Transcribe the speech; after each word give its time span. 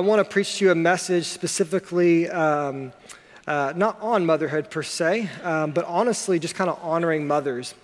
I 0.00 0.02
want 0.02 0.20
to 0.20 0.24
preach 0.24 0.56
to 0.56 0.64
you 0.64 0.70
a 0.70 0.74
message 0.74 1.26
specifically, 1.26 2.26
um, 2.30 2.94
uh, 3.46 3.74
not 3.76 4.00
on 4.00 4.24
motherhood 4.24 4.70
per 4.70 4.82
se, 4.82 5.28
um, 5.42 5.72
but 5.72 5.84
honestly, 5.84 6.38
just 6.38 6.54
kind 6.54 6.70
of 6.70 6.78
honoring 6.82 7.26
mothers. 7.26 7.74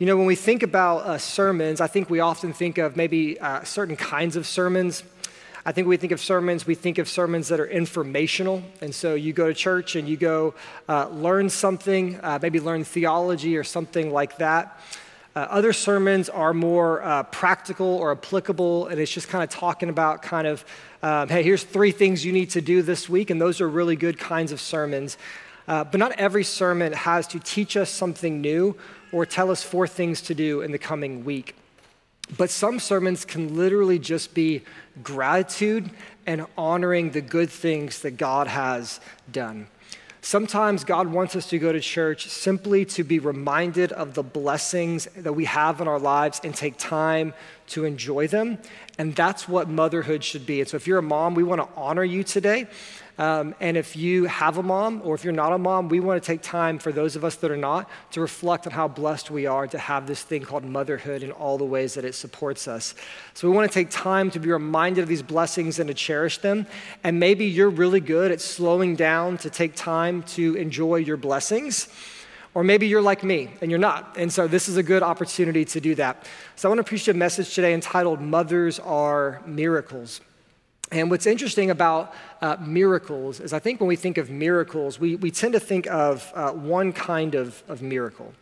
You 0.00 0.06
know, 0.06 0.16
when 0.16 0.26
we 0.26 0.34
think 0.34 0.64
about 0.64 1.06
uh, 1.06 1.18
sermons, 1.18 1.80
I 1.80 1.86
think 1.86 2.10
we 2.10 2.18
often 2.18 2.52
think 2.52 2.78
of 2.78 2.96
maybe 2.96 3.38
uh, 3.38 3.62
certain 3.62 3.94
kinds 3.94 4.34
of 4.34 4.44
sermons. 4.44 5.04
I 5.64 5.70
think 5.70 5.86
we 5.86 5.96
think 5.96 6.10
of 6.10 6.20
sermons, 6.20 6.66
we 6.66 6.74
think 6.74 6.98
of 6.98 7.08
sermons 7.08 7.46
that 7.46 7.60
are 7.60 7.68
informational. 7.68 8.64
And 8.80 8.92
so 8.92 9.14
you 9.14 9.32
go 9.32 9.46
to 9.46 9.54
church 9.54 9.94
and 9.94 10.08
you 10.08 10.16
go 10.16 10.54
uh, 10.88 11.10
learn 11.10 11.48
something, 11.48 12.18
uh, 12.24 12.40
maybe 12.42 12.58
learn 12.58 12.82
theology 12.82 13.56
or 13.56 13.62
something 13.62 14.12
like 14.12 14.38
that. 14.38 14.80
Uh, 15.34 15.46
other 15.48 15.72
sermons 15.72 16.28
are 16.28 16.52
more 16.52 17.02
uh, 17.02 17.22
practical 17.24 17.86
or 17.86 18.12
applicable, 18.12 18.88
and 18.88 19.00
it's 19.00 19.10
just 19.10 19.28
kind 19.28 19.42
of 19.42 19.48
talking 19.48 19.88
about 19.88 20.22
kind 20.22 20.46
of, 20.46 20.64
um, 21.02 21.28
hey, 21.28 21.42
here's 21.42 21.64
three 21.64 21.90
things 21.90 22.24
you 22.24 22.32
need 22.32 22.50
to 22.50 22.60
do 22.60 22.82
this 22.82 23.08
week, 23.08 23.30
and 23.30 23.40
those 23.40 23.60
are 23.60 23.68
really 23.68 23.96
good 23.96 24.18
kinds 24.18 24.52
of 24.52 24.60
sermons. 24.60 25.16
Uh, 25.66 25.84
but 25.84 25.98
not 25.98 26.12
every 26.12 26.44
sermon 26.44 26.92
has 26.92 27.26
to 27.26 27.38
teach 27.38 27.76
us 27.76 27.88
something 27.88 28.40
new 28.42 28.76
or 29.10 29.24
tell 29.24 29.50
us 29.50 29.62
four 29.62 29.86
things 29.86 30.20
to 30.20 30.34
do 30.34 30.60
in 30.60 30.70
the 30.70 30.78
coming 30.78 31.24
week. 31.24 31.54
But 32.36 32.50
some 32.50 32.78
sermons 32.78 33.24
can 33.24 33.56
literally 33.56 33.98
just 33.98 34.34
be 34.34 34.62
gratitude 35.02 35.90
and 36.26 36.46
honoring 36.56 37.10
the 37.10 37.20
good 37.20 37.50
things 37.50 38.02
that 38.02 38.12
God 38.12 38.48
has 38.48 39.00
done. 39.30 39.66
Sometimes 40.24 40.84
God 40.84 41.08
wants 41.08 41.34
us 41.34 41.48
to 41.48 41.58
go 41.58 41.72
to 41.72 41.80
church 41.80 42.28
simply 42.28 42.84
to 42.84 43.02
be 43.02 43.18
reminded 43.18 43.90
of 43.90 44.14
the 44.14 44.22
blessings 44.22 45.06
that 45.16 45.32
we 45.32 45.46
have 45.46 45.80
in 45.80 45.88
our 45.88 45.98
lives 45.98 46.40
and 46.44 46.54
take 46.54 46.78
time 46.78 47.34
to 47.66 47.84
enjoy 47.84 48.28
them. 48.28 48.58
And 48.98 49.16
that's 49.16 49.48
what 49.48 49.68
motherhood 49.68 50.22
should 50.22 50.46
be. 50.46 50.60
And 50.60 50.68
so, 50.68 50.76
if 50.76 50.86
you're 50.86 50.98
a 50.98 51.02
mom, 51.02 51.34
we 51.34 51.42
want 51.42 51.60
to 51.60 51.68
honor 51.76 52.04
you 52.04 52.22
today. 52.22 52.68
Um, 53.18 53.54
and 53.60 53.76
if 53.76 53.94
you 53.94 54.24
have 54.24 54.56
a 54.56 54.62
mom 54.62 55.02
or 55.04 55.14
if 55.14 55.22
you're 55.22 55.32
not 55.34 55.52
a 55.52 55.58
mom, 55.58 55.88
we 55.88 56.00
want 56.00 56.22
to 56.22 56.26
take 56.26 56.40
time 56.40 56.78
for 56.78 56.92
those 56.92 57.14
of 57.14 57.24
us 57.24 57.36
that 57.36 57.50
are 57.50 57.56
not 57.56 57.88
to 58.12 58.20
reflect 58.20 58.66
on 58.66 58.72
how 58.72 58.88
blessed 58.88 59.30
we 59.30 59.46
are 59.46 59.66
to 59.66 59.78
have 59.78 60.06
this 60.06 60.22
thing 60.22 60.42
called 60.42 60.64
motherhood 60.64 61.22
and 61.22 61.32
all 61.32 61.58
the 61.58 61.64
ways 61.64 61.94
that 61.94 62.04
it 62.04 62.14
supports 62.14 62.66
us. 62.66 62.94
So 63.34 63.48
we 63.48 63.54
want 63.54 63.70
to 63.70 63.74
take 63.74 63.90
time 63.90 64.30
to 64.30 64.38
be 64.38 64.50
reminded 64.50 65.02
of 65.02 65.08
these 65.08 65.22
blessings 65.22 65.78
and 65.78 65.88
to 65.88 65.94
cherish 65.94 66.38
them. 66.38 66.66
And 67.04 67.20
maybe 67.20 67.44
you're 67.44 67.70
really 67.70 68.00
good 68.00 68.32
at 68.32 68.40
slowing 68.40 68.96
down 68.96 69.36
to 69.38 69.50
take 69.50 69.74
time 69.74 70.22
to 70.34 70.54
enjoy 70.56 70.96
your 70.96 71.18
blessings. 71.18 71.88
Or 72.54 72.64
maybe 72.64 72.86
you're 72.86 73.02
like 73.02 73.22
me 73.22 73.50
and 73.60 73.70
you're 73.70 73.80
not. 73.80 74.16
And 74.18 74.32
so 74.32 74.46
this 74.46 74.68
is 74.68 74.76
a 74.76 74.82
good 74.82 75.02
opportunity 75.02 75.64
to 75.66 75.80
do 75.80 75.94
that. 75.94 76.26
So 76.56 76.68
I 76.68 76.70
want 76.70 76.78
to 76.80 76.84
preach 76.84 77.08
a 77.08 77.14
message 77.14 77.54
today 77.54 77.72
entitled 77.72 78.20
Mothers 78.20 78.78
Are 78.78 79.42
Miracles. 79.46 80.20
And 80.92 81.10
what's 81.10 81.26
interesting 81.26 81.70
about 81.70 82.14
uh, 82.42 82.58
miracles 82.60 83.40
is 83.40 83.54
I 83.54 83.58
think 83.58 83.80
when 83.80 83.88
we 83.88 83.96
think 83.96 84.18
of 84.18 84.28
miracles, 84.28 85.00
we, 85.00 85.16
we 85.16 85.30
tend 85.30 85.54
to 85.54 85.60
think 85.60 85.86
of 85.86 86.30
uh, 86.34 86.52
one 86.52 86.92
kind 86.92 87.34
of, 87.34 87.62
of 87.66 87.80
miracle. 87.80 88.34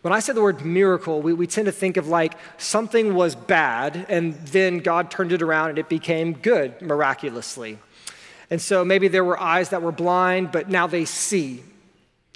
When 0.00 0.12
I 0.12 0.20
say 0.20 0.32
the 0.32 0.42
word 0.42 0.64
miracle, 0.64 1.20
we, 1.20 1.34
we 1.34 1.46
tend 1.46 1.66
to 1.66 1.72
think 1.72 1.98
of 1.98 2.08
like 2.08 2.34
something 2.56 3.14
was 3.14 3.34
bad 3.34 4.06
and 4.08 4.34
then 4.46 4.78
God 4.78 5.10
turned 5.10 5.32
it 5.32 5.42
around 5.42 5.70
and 5.70 5.78
it 5.78 5.90
became 5.90 6.32
good 6.32 6.80
miraculously. 6.80 7.78
And 8.48 8.60
so 8.60 8.82
maybe 8.82 9.08
there 9.08 9.24
were 9.24 9.38
eyes 9.38 9.68
that 9.70 9.82
were 9.82 9.92
blind, 9.92 10.52
but 10.52 10.70
now 10.70 10.86
they 10.86 11.04
see. 11.04 11.62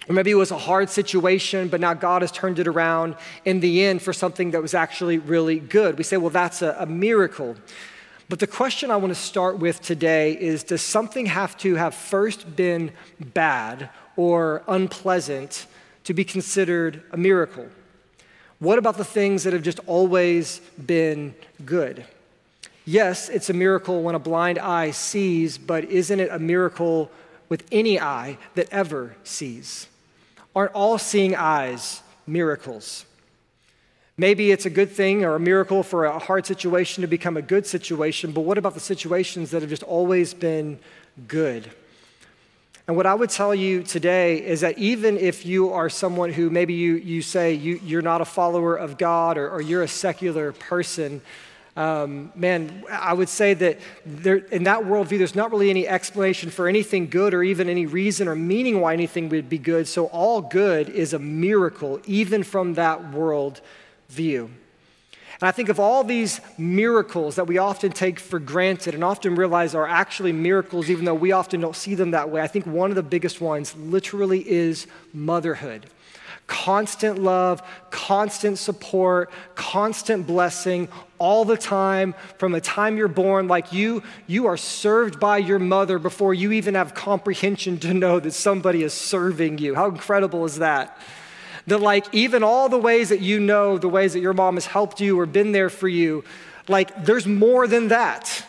Or 0.08 0.14
maybe 0.14 0.30
it 0.30 0.34
was 0.34 0.50
a 0.50 0.58
hard 0.58 0.90
situation, 0.90 1.68
but 1.68 1.80
now 1.80 1.94
God 1.94 2.20
has 2.22 2.32
turned 2.32 2.58
it 2.58 2.66
around 2.66 3.16
in 3.46 3.60
the 3.60 3.82
end 3.84 4.02
for 4.02 4.12
something 4.12 4.50
that 4.50 4.60
was 4.60 4.74
actually 4.74 5.18
really 5.18 5.58
good. 5.58 5.96
We 5.96 6.04
say, 6.04 6.18
well, 6.18 6.30
that's 6.30 6.60
a, 6.60 6.76
a 6.78 6.86
miracle. 6.86 7.56
But 8.28 8.40
the 8.40 8.46
question 8.46 8.90
I 8.90 8.96
want 8.96 9.14
to 9.14 9.20
start 9.20 9.58
with 9.58 9.80
today 9.80 10.38
is 10.38 10.62
Does 10.62 10.82
something 10.82 11.26
have 11.26 11.56
to 11.58 11.76
have 11.76 11.94
first 11.94 12.56
been 12.56 12.92
bad 13.18 13.88
or 14.16 14.62
unpleasant 14.68 15.66
to 16.04 16.12
be 16.12 16.24
considered 16.24 17.02
a 17.10 17.16
miracle? 17.16 17.66
What 18.58 18.78
about 18.78 18.96
the 18.96 19.04
things 19.04 19.44
that 19.44 19.52
have 19.52 19.62
just 19.62 19.80
always 19.86 20.60
been 20.84 21.34
good? 21.64 22.04
Yes, 22.84 23.28
it's 23.28 23.50
a 23.50 23.52
miracle 23.54 24.02
when 24.02 24.14
a 24.14 24.18
blind 24.18 24.58
eye 24.58 24.90
sees, 24.90 25.58
but 25.58 25.84
isn't 25.84 26.20
it 26.20 26.30
a 26.30 26.38
miracle 26.38 27.10
with 27.48 27.64
any 27.70 28.00
eye 28.00 28.36
that 28.56 28.68
ever 28.70 29.14
sees? 29.24 29.88
Aren't 30.56 30.72
all 30.72 30.98
seeing 30.98 31.36
eyes 31.36 32.02
miracles? 32.26 33.04
Maybe 34.20 34.50
it's 34.50 34.66
a 34.66 34.70
good 34.70 34.90
thing 34.90 35.24
or 35.24 35.36
a 35.36 35.40
miracle 35.40 35.84
for 35.84 36.06
a 36.06 36.18
hard 36.18 36.44
situation 36.44 37.02
to 37.02 37.06
become 37.06 37.36
a 37.36 37.42
good 37.42 37.64
situation, 37.64 38.32
but 38.32 38.40
what 38.40 38.58
about 38.58 38.74
the 38.74 38.80
situations 38.80 39.52
that 39.52 39.62
have 39.62 39.70
just 39.70 39.84
always 39.84 40.34
been 40.34 40.80
good? 41.28 41.70
And 42.88 42.96
what 42.96 43.06
I 43.06 43.14
would 43.14 43.30
tell 43.30 43.54
you 43.54 43.84
today 43.84 44.44
is 44.44 44.62
that 44.62 44.76
even 44.76 45.18
if 45.18 45.46
you 45.46 45.72
are 45.72 45.88
someone 45.88 46.32
who 46.32 46.50
maybe 46.50 46.74
you, 46.74 46.96
you 46.96 47.22
say 47.22 47.52
you, 47.52 47.78
you're 47.84 48.02
not 48.02 48.20
a 48.20 48.24
follower 48.24 48.74
of 48.74 48.98
God 48.98 49.38
or, 49.38 49.48
or 49.48 49.60
you're 49.60 49.84
a 49.84 49.88
secular 49.88 50.50
person, 50.50 51.20
um, 51.76 52.32
man, 52.34 52.82
I 52.90 53.12
would 53.12 53.28
say 53.28 53.54
that 53.54 53.78
there, 54.04 54.38
in 54.38 54.64
that 54.64 54.80
worldview, 54.80 55.18
there's 55.18 55.36
not 55.36 55.52
really 55.52 55.70
any 55.70 55.86
explanation 55.86 56.50
for 56.50 56.66
anything 56.66 57.08
good 57.08 57.34
or 57.34 57.44
even 57.44 57.68
any 57.68 57.86
reason 57.86 58.26
or 58.26 58.34
meaning 58.34 58.80
why 58.80 58.94
anything 58.94 59.28
would 59.28 59.48
be 59.48 59.58
good. 59.58 59.86
So 59.86 60.06
all 60.06 60.40
good 60.40 60.88
is 60.88 61.12
a 61.12 61.20
miracle, 61.20 62.00
even 62.04 62.42
from 62.42 62.74
that 62.74 63.12
world 63.12 63.60
view. 64.08 64.50
And 65.40 65.46
I 65.46 65.52
think 65.52 65.68
of 65.68 65.78
all 65.78 66.02
these 66.02 66.40
miracles 66.58 67.36
that 67.36 67.46
we 67.46 67.58
often 67.58 67.92
take 67.92 68.18
for 68.18 68.40
granted 68.40 68.94
and 68.94 69.04
often 69.04 69.36
realize 69.36 69.74
are 69.74 69.86
actually 69.86 70.32
miracles, 70.32 70.90
even 70.90 71.04
though 71.04 71.14
we 71.14 71.30
often 71.30 71.60
don't 71.60 71.76
see 71.76 71.94
them 71.94 72.10
that 72.10 72.28
way. 72.28 72.40
I 72.40 72.48
think 72.48 72.66
one 72.66 72.90
of 72.90 72.96
the 72.96 73.04
biggest 73.04 73.40
ones 73.40 73.76
literally 73.76 74.48
is 74.48 74.86
motherhood 75.12 75.86
constant 76.48 77.18
love, 77.18 77.62
constant 77.90 78.58
support, 78.58 79.30
constant 79.54 80.26
blessing 80.26 80.88
all 81.18 81.44
the 81.44 81.58
time 81.58 82.14
from 82.38 82.52
the 82.52 82.60
time 82.60 82.96
you're 82.96 83.06
born 83.06 83.46
like 83.46 83.72
you 83.72 84.02
you 84.26 84.46
are 84.46 84.56
served 84.56 85.20
by 85.20 85.36
your 85.36 85.58
mother 85.58 85.98
before 85.98 86.32
you 86.32 86.52
even 86.52 86.74
have 86.74 86.94
comprehension 86.94 87.78
to 87.78 87.92
know 87.92 88.18
that 88.18 88.32
somebody 88.32 88.82
is 88.82 88.94
serving 88.94 89.58
you. 89.58 89.74
How 89.74 89.88
incredible 89.88 90.44
is 90.46 90.56
that? 90.58 90.98
That, 91.68 91.80
like, 91.80 92.06
even 92.12 92.42
all 92.42 92.68
the 92.68 92.78
ways 92.78 93.10
that 93.10 93.20
you 93.20 93.40
know, 93.40 93.78
the 93.78 93.88
ways 93.88 94.14
that 94.14 94.20
your 94.20 94.32
mom 94.32 94.54
has 94.54 94.66
helped 94.66 95.00
you 95.00 95.18
or 95.18 95.26
been 95.26 95.52
there 95.52 95.70
for 95.70 95.88
you, 95.88 96.24
like, 96.66 97.04
there's 97.04 97.26
more 97.26 97.66
than 97.66 97.88
that. 97.88 98.44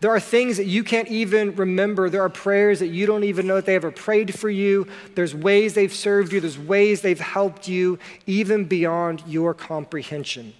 There 0.00 0.10
are 0.10 0.18
things 0.18 0.56
that 0.56 0.66
you 0.66 0.82
can't 0.82 1.06
even 1.08 1.54
remember. 1.54 2.10
There 2.10 2.22
are 2.22 2.28
prayers 2.28 2.80
that 2.80 2.88
you 2.88 3.06
don't 3.06 3.24
even 3.24 3.46
know 3.46 3.56
that 3.56 3.66
they 3.66 3.76
ever 3.76 3.90
prayed 3.90 4.34
for 4.34 4.50
you. 4.50 4.88
There's 5.14 5.34
ways 5.34 5.74
they've 5.74 5.92
served 5.92 6.32
you. 6.32 6.40
There's 6.40 6.58
ways 6.58 7.02
they've 7.02 7.20
helped 7.20 7.68
you, 7.68 7.98
even 8.26 8.64
beyond 8.64 9.22
your 9.26 9.54
comprehension. 9.54 10.54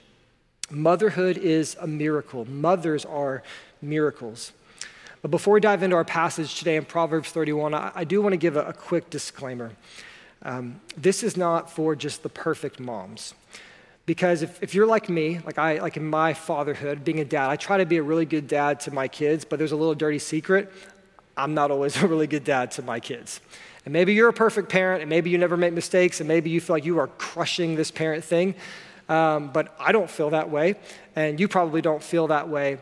Motherhood 0.70 1.38
is 1.38 1.76
a 1.80 1.86
miracle. 1.86 2.44
Mothers 2.44 3.04
are 3.04 3.42
miracles. 3.80 4.52
But 5.22 5.30
before 5.30 5.54
we 5.54 5.60
dive 5.60 5.82
into 5.82 5.96
our 5.96 6.04
passage 6.04 6.58
today 6.58 6.76
in 6.76 6.84
Proverbs 6.84 7.30
31, 7.30 7.74
I, 7.74 8.04
do 8.04 8.20
want 8.22 8.34
to 8.34 8.36
give 8.36 8.56
a, 8.56 8.66
a 8.66 8.72
quick 8.72 9.10
disclaimer. 9.10 9.72
Um, 10.44 10.80
this 10.96 11.22
is 11.22 11.36
not 11.36 11.70
for 11.70 11.94
just 11.94 12.22
the 12.22 12.28
perfect 12.28 12.80
moms. 12.80 13.34
Because 14.04 14.42
if, 14.42 14.60
if 14.62 14.74
you're 14.74 14.86
like 14.86 15.08
me, 15.08 15.38
like 15.46 15.58
I 15.58 15.78
like 15.78 15.96
in 15.96 16.04
my 16.04 16.34
fatherhood, 16.34 17.04
being 17.04 17.20
a 17.20 17.24
dad, 17.24 17.50
I 17.50 17.56
try 17.56 17.78
to 17.78 17.86
be 17.86 17.98
a 17.98 18.02
really 18.02 18.24
good 18.24 18.48
dad 18.48 18.80
to 18.80 18.90
my 18.92 19.06
kids, 19.06 19.44
but 19.44 19.58
there's 19.58 19.72
a 19.72 19.76
little 19.76 19.94
dirty 19.94 20.18
secret. 20.18 20.72
I'm 21.36 21.54
not 21.54 21.70
always 21.70 21.96
a 22.02 22.06
really 22.06 22.26
good 22.26 22.44
dad 22.44 22.72
to 22.72 22.82
my 22.82 22.98
kids. 22.98 23.40
And 23.84 23.92
maybe 23.92 24.14
you're 24.14 24.28
a 24.28 24.32
perfect 24.32 24.68
parent, 24.68 25.02
and 25.02 25.10
maybe 25.10 25.30
you 25.30 25.38
never 25.38 25.56
make 25.56 25.72
mistakes, 25.72 26.20
and 26.20 26.28
maybe 26.28 26.50
you 26.50 26.60
feel 26.60 26.76
like 26.76 26.84
you 26.84 26.98
are 26.98 27.08
crushing 27.08 27.74
this 27.76 27.90
parent 27.90 28.24
thing. 28.24 28.54
Um, 29.08 29.50
but 29.52 29.74
I 29.78 29.92
don't 29.92 30.10
feel 30.10 30.30
that 30.30 30.50
way, 30.50 30.76
and 31.16 31.38
you 31.38 31.48
probably 31.48 31.82
don't 31.82 32.02
feel 32.02 32.28
that 32.28 32.48
way. 32.48 32.78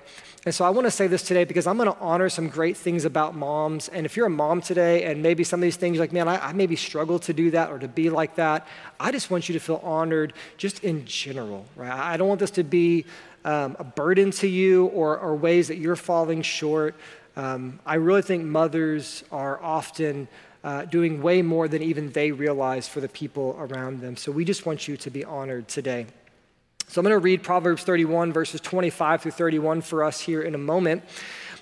And 0.47 0.55
so 0.55 0.65
I 0.65 0.71
want 0.71 0.87
to 0.87 0.91
say 0.91 1.06
this 1.06 1.23
today 1.23 1.45
because 1.45 1.67
I'm 1.67 1.77
going 1.77 1.93
to 1.93 1.99
honor 2.01 2.31
some 2.31 2.49
great 2.49 2.75
things 2.75 3.05
about 3.05 3.34
moms. 3.34 3.89
And 3.89 4.07
if 4.07 4.16
you're 4.16 4.27
a 4.27 4.31
mom 4.31 4.63
today 4.63 5.04
and 5.04 5.22
maybe 5.22 5.45
some 5.45 5.60
of 5.60 5.63
these 5.63 5.77
things, 5.77 5.98
like, 5.98 6.13
man, 6.13 6.28
I, 6.28 6.48
I 6.48 6.53
maybe 6.54 6.77
struggle 6.77 7.19
to 7.21 7.34
do 7.34 7.51
that 7.51 7.71
or 7.71 7.78
to 7.78 7.89
be 7.89 8.09
like 8.09 8.37
that, 8.37 8.66
I 8.98 9.13
just 9.13 9.31
want 9.31 9.51
you 9.51 9.53
to 9.53 9.60
feel 9.60 9.81
honored 9.83 10.33
just 10.57 10.83
in 10.83 11.04
general, 11.04 11.66
right? 11.77 11.92
I 11.92 12.16
don't 12.16 12.28
want 12.28 12.41
this 12.41 12.53
to 12.53 12.65
be 12.65 13.04
um, 13.45 13.77
a 13.78 13.84
burden 13.84 14.31
to 14.33 14.47
you 14.47 14.87
or, 14.87 15.19
or, 15.19 15.34
ways 15.34 15.69
that 15.69 15.77
you're 15.77 15.97
falling 15.97 16.43
short. 16.43 16.95
Um, 17.36 17.81
I 17.86 17.95
really 17.95 18.21
think 18.21 18.45
mothers 18.45 19.25
are 19.33 19.63
often 19.63 20.28
uh, 20.63 20.84
doing 20.84 21.22
way 21.22 21.41
more 21.41 21.66
than 21.66 21.83
even 21.83 22.13
they 22.13 22.33
realize 22.33 22.86
for 22.86 23.01
the 23.01 23.09
people 23.09 23.57
around 23.59 24.01
them. 24.01 24.16
So 24.16 24.31
we 24.31 24.45
just 24.45 24.66
want 24.66 24.89
you 24.89 24.98
to 24.98 25.10
be 25.10 25.25
honored 25.25 25.69
today. 25.69 26.07
So 26.91 27.01
I'm 27.01 27.04
going 27.04 27.15
to 27.15 27.21
read 27.21 27.45
Proverbs 27.45 27.84
31, 27.84 28.33
verses 28.33 28.60
25 28.60 29.22
through 29.22 29.31
31 29.31 29.81
for 29.83 30.03
us 30.03 30.19
here 30.21 30.42
in 30.42 30.57
a 30.57 30.59
moment. 30.59 31.04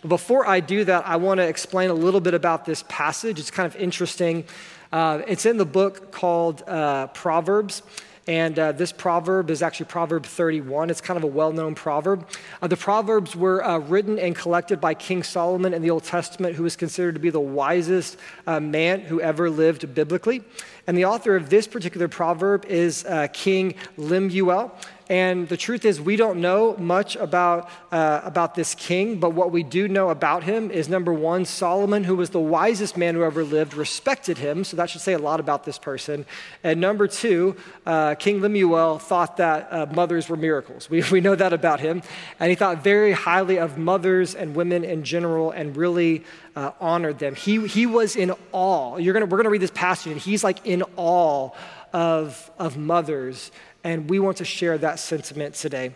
But 0.01 0.09
before 0.09 0.49
I 0.49 0.61
do 0.61 0.85
that, 0.85 1.07
I 1.07 1.17
want 1.17 1.37
to 1.37 1.47
explain 1.47 1.91
a 1.91 1.95
little 1.95 2.21
bit 2.21 2.33
about 2.33 2.65
this 2.65 2.83
passage. 2.89 3.39
It's 3.39 3.51
kind 3.51 3.67
of 3.67 3.79
interesting. 3.79 4.47
Uh, 4.91 5.21
it's 5.29 5.45
in 5.45 5.59
the 5.59 5.67
book 5.67 6.13
called 6.13 6.63
uh, 6.67 7.09
Proverbs. 7.09 7.83
And 8.27 8.59
uh, 8.59 8.73
this 8.73 8.93
proverb 8.93 9.49
is 9.51 9.63
actually 9.63 9.87
Proverb 9.87 10.27
31. 10.27 10.91
It's 10.91 11.01
kind 11.01 11.17
of 11.17 11.25
a 11.25 11.29
well 11.29 11.51
known 11.51 11.75
proverb. 11.75 12.29
Uh, 12.61 12.67
the 12.67 12.77
Proverbs 12.77 13.35
were 13.35 13.65
uh, 13.65 13.79
written 13.79 14.19
and 14.19 14.37
collected 14.37 14.83
by 14.83 14.93
King 14.93 15.23
Solomon 15.23 15.73
in 15.73 15.81
the 15.81 15.89
Old 15.89 16.05
Testament, 16.05 16.55
who 16.55 16.63
was 16.63 16.77
considered 16.77 17.15
to 17.15 17.21
be 17.21 17.31
the 17.31 17.41
wisest 17.41 18.19
uh, 18.47 18.61
man 18.61 19.01
who 19.01 19.19
ever 19.23 19.49
lived 19.49 19.95
biblically. 19.95 20.43
And 20.87 20.97
the 20.97 21.07
author 21.07 21.37
of 21.37 21.49
this 21.49 21.67
particular 21.67 22.07
proverb 22.07 22.67
is 22.67 23.07
uh, 23.07 23.29
King 23.33 23.75
Lemuel. 23.97 24.75
And 25.09 25.49
the 25.49 25.57
truth 25.57 25.85
is, 25.85 26.01
we 26.01 26.17
don't 26.17 26.41
know 26.41 26.77
much 26.77 27.17
about, 27.17 27.71
uh, 27.91 28.21
about 28.25 28.55
this 28.55 28.75
king, 28.75 29.19
but 29.19 29.31
what 29.31 29.51
we 29.51 29.63
do 29.63 29.89
know 29.89 30.11
about 30.11 30.45
him 30.45 30.71
is 30.71 30.89
number 30.89 31.13
one, 31.13 31.45
Solomon, 31.45 32.05
who 32.05 32.17
was 32.17 32.31
the 32.31 32.41
wisest 32.41 32.97
man 32.97 33.15
who 33.15 33.23
ever 33.23 33.43
lived, 33.43 33.73
respected 33.75 34.39
him. 34.39 34.65
So 34.65 34.77
that 34.77 34.91
should 34.91 35.01
say 35.01 35.15
a 35.15 35.19
lot 35.19 35.41
about 35.41 35.65
this 35.65 35.79
person. 35.79 36.27
And 36.63 36.81
number 36.81 37.07
two, 37.07 37.57
uh, 37.87 38.17
King 38.17 38.43
Lemuel 38.43 38.99
thought 38.99 39.39
that 39.39 39.69
uh, 39.73 39.87
mothers 39.93 40.29
were 40.29 40.37
miracles. 40.37 40.91
We, 40.91 41.03
we 41.11 41.21
know 41.21 41.35
that 41.35 41.53
about 41.53 41.81
him. 41.81 42.03
And 42.39 42.51
he 42.51 42.55
thought 42.55 42.85
very 42.85 43.13
highly 43.13 43.59
of 43.59 43.79
mothers 43.79 44.35
and 44.35 44.55
women 44.55 44.85
in 44.85 45.05
general 45.05 45.51
and 45.51 45.77
really 45.77 46.25
uh, 46.55 46.73
honored 46.81 47.19
them. 47.19 47.35
He, 47.35 47.67
he 47.67 47.87
was 47.87 48.17
in 48.17 48.33
awe. 48.53 48.99
You're 48.99 49.15
gonna, 49.15 49.27
we're 49.27 49.39
going 49.39 49.45
to 49.45 49.51
read 49.51 49.63
this 49.63 49.71
passage, 49.71 50.13
and 50.13 50.21
he's 50.21 50.45
like 50.45 50.67
in 50.67 50.83
awe 50.97 51.51
of, 51.93 52.51
of 52.59 52.77
mothers 52.77 53.51
and 53.85 54.09
we 54.09 54.19
want 54.19 54.37
to 54.39 54.45
share 54.45 54.79
that 54.79 54.99
sentiment 54.99 55.55
today. 55.55 55.95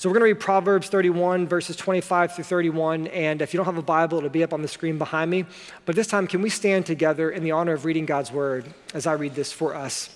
So 0.00 0.08
we're 0.08 0.14
going 0.14 0.30
to 0.30 0.34
read 0.34 0.40
Proverbs 0.40 0.88
31, 0.88 1.46
verses 1.46 1.76
25 1.76 2.34
through 2.34 2.44
31. 2.44 3.08
And 3.08 3.42
if 3.42 3.52
you 3.52 3.58
don't 3.58 3.66
have 3.66 3.76
a 3.76 3.82
Bible, 3.82 4.16
it'll 4.16 4.30
be 4.30 4.42
up 4.42 4.54
on 4.54 4.62
the 4.62 4.68
screen 4.68 4.96
behind 4.96 5.30
me. 5.30 5.44
But 5.84 5.94
this 5.94 6.06
time, 6.06 6.26
can 6.26 6.40
we 6.40 6.48
stand 6.48 6.86
together 6.86 7.30
in 7.30 7.42
the 7.42 7.50
honor 7.50 7.74
of 7.74 7.84
reading 7.84 8.06
God's 8.06 8.32
word 8.32 8.64
as 8.94 9.06
I 9.06 9.12
read 9.12 9.34
this 9.34 9.52
for 9.52 9.74
us? 9.74 10.08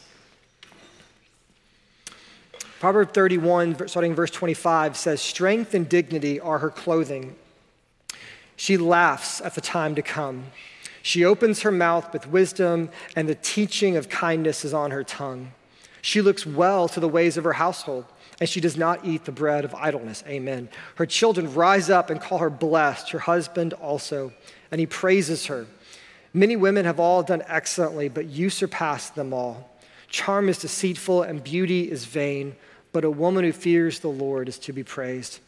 Proverb 2.81 3.13
31, 3.13 3.89
starting 3.89 4.15
verse 4.15 4.31
25, 4.31 4.97
says, 4.97 5.21
Strength 5.21 5.75
and 5.75 5.89
dignity 5.89 6.41
are 6.41 6.59
her 6.61 6.71
clothing. 6.71 7.35
She 8.57 8.77
laughs 8.77 9.41
at 9.41 9.55
the 9.55 9.61
time 9.61 9.95
to 9.97 10.03
come. 10.03 10.47
She 11.03 11.25
opens 11.25 11.61
her 11.61 11.71
mouth 11.71 12.11
with 12.13 12.27
wisdom, 12.27 12.89
and 13.17 13.29
the 13.29 13.35
teaching 13.35 13.97
of 13.97 14.09
kindness 14.09 14.65
is 14.65 14.73
on 14.73 14.91
her 14.93 15.05
tongue. 15.05 15.53
She 16.05 16.21
looks 16.21 16.45
well 16.45 16.87
to 16.89 17.01
the 17.01 17.09
ways 17.09 17.39
of 17.39 17.45
her 17.45 17.55
household, 17.55 18.05
and 18.39 18.47
she 18.47 18.61
does 18.61 18.77
not 18.77 19.07
eat 19.07 19.25
the 19.25 19.33
bread 19.33 19.65
of 19.65 19.75
idleness. 19.75 20.23
Amen. 20.27 20.69
Her 20.97 21.07
children 21.07 21.55
rise 21.55 21.89
up 21.89 22.11
and 22.11 22.21
call 22.21 22.39
her 22.39 22.51
blessed, 22.51 23.09
her 23.13 23.21
husband 23.21 23.73
also, 23.73 24.31
and 24.71 24.81
he 24.81 24.87
praises 24.87 25.47
her. 25.47 25.67
Many 26.35 26.57
women 26.57 26.85
have 26.85 27.01
all 27.01 27.23
done 27.23 27.43
excellently, 27.47 28.11
but 28.11 28.27
you 28.27 28.51
surpass 28.51 29.09
them 29.09 29.33
all. 29.33 29.71
Charm 30.11 30.51
is 30.51 30.59
deceitful 30.59 31.23
and 31.23 31.43
beauty 31.43 31.91
is 31.91 32.05
vain, 32.05 32.55
but 32.93 33.07
a 33.07 33.11
woman 33.11 33.43
who 33.43 33.53
fears 33.53 34.01
the 34.01 34.09
Lord 34.09 34.47
is 34.47 34.59
to 34.59 34.75
be 34.75 34.85
praised. 34.85 35.41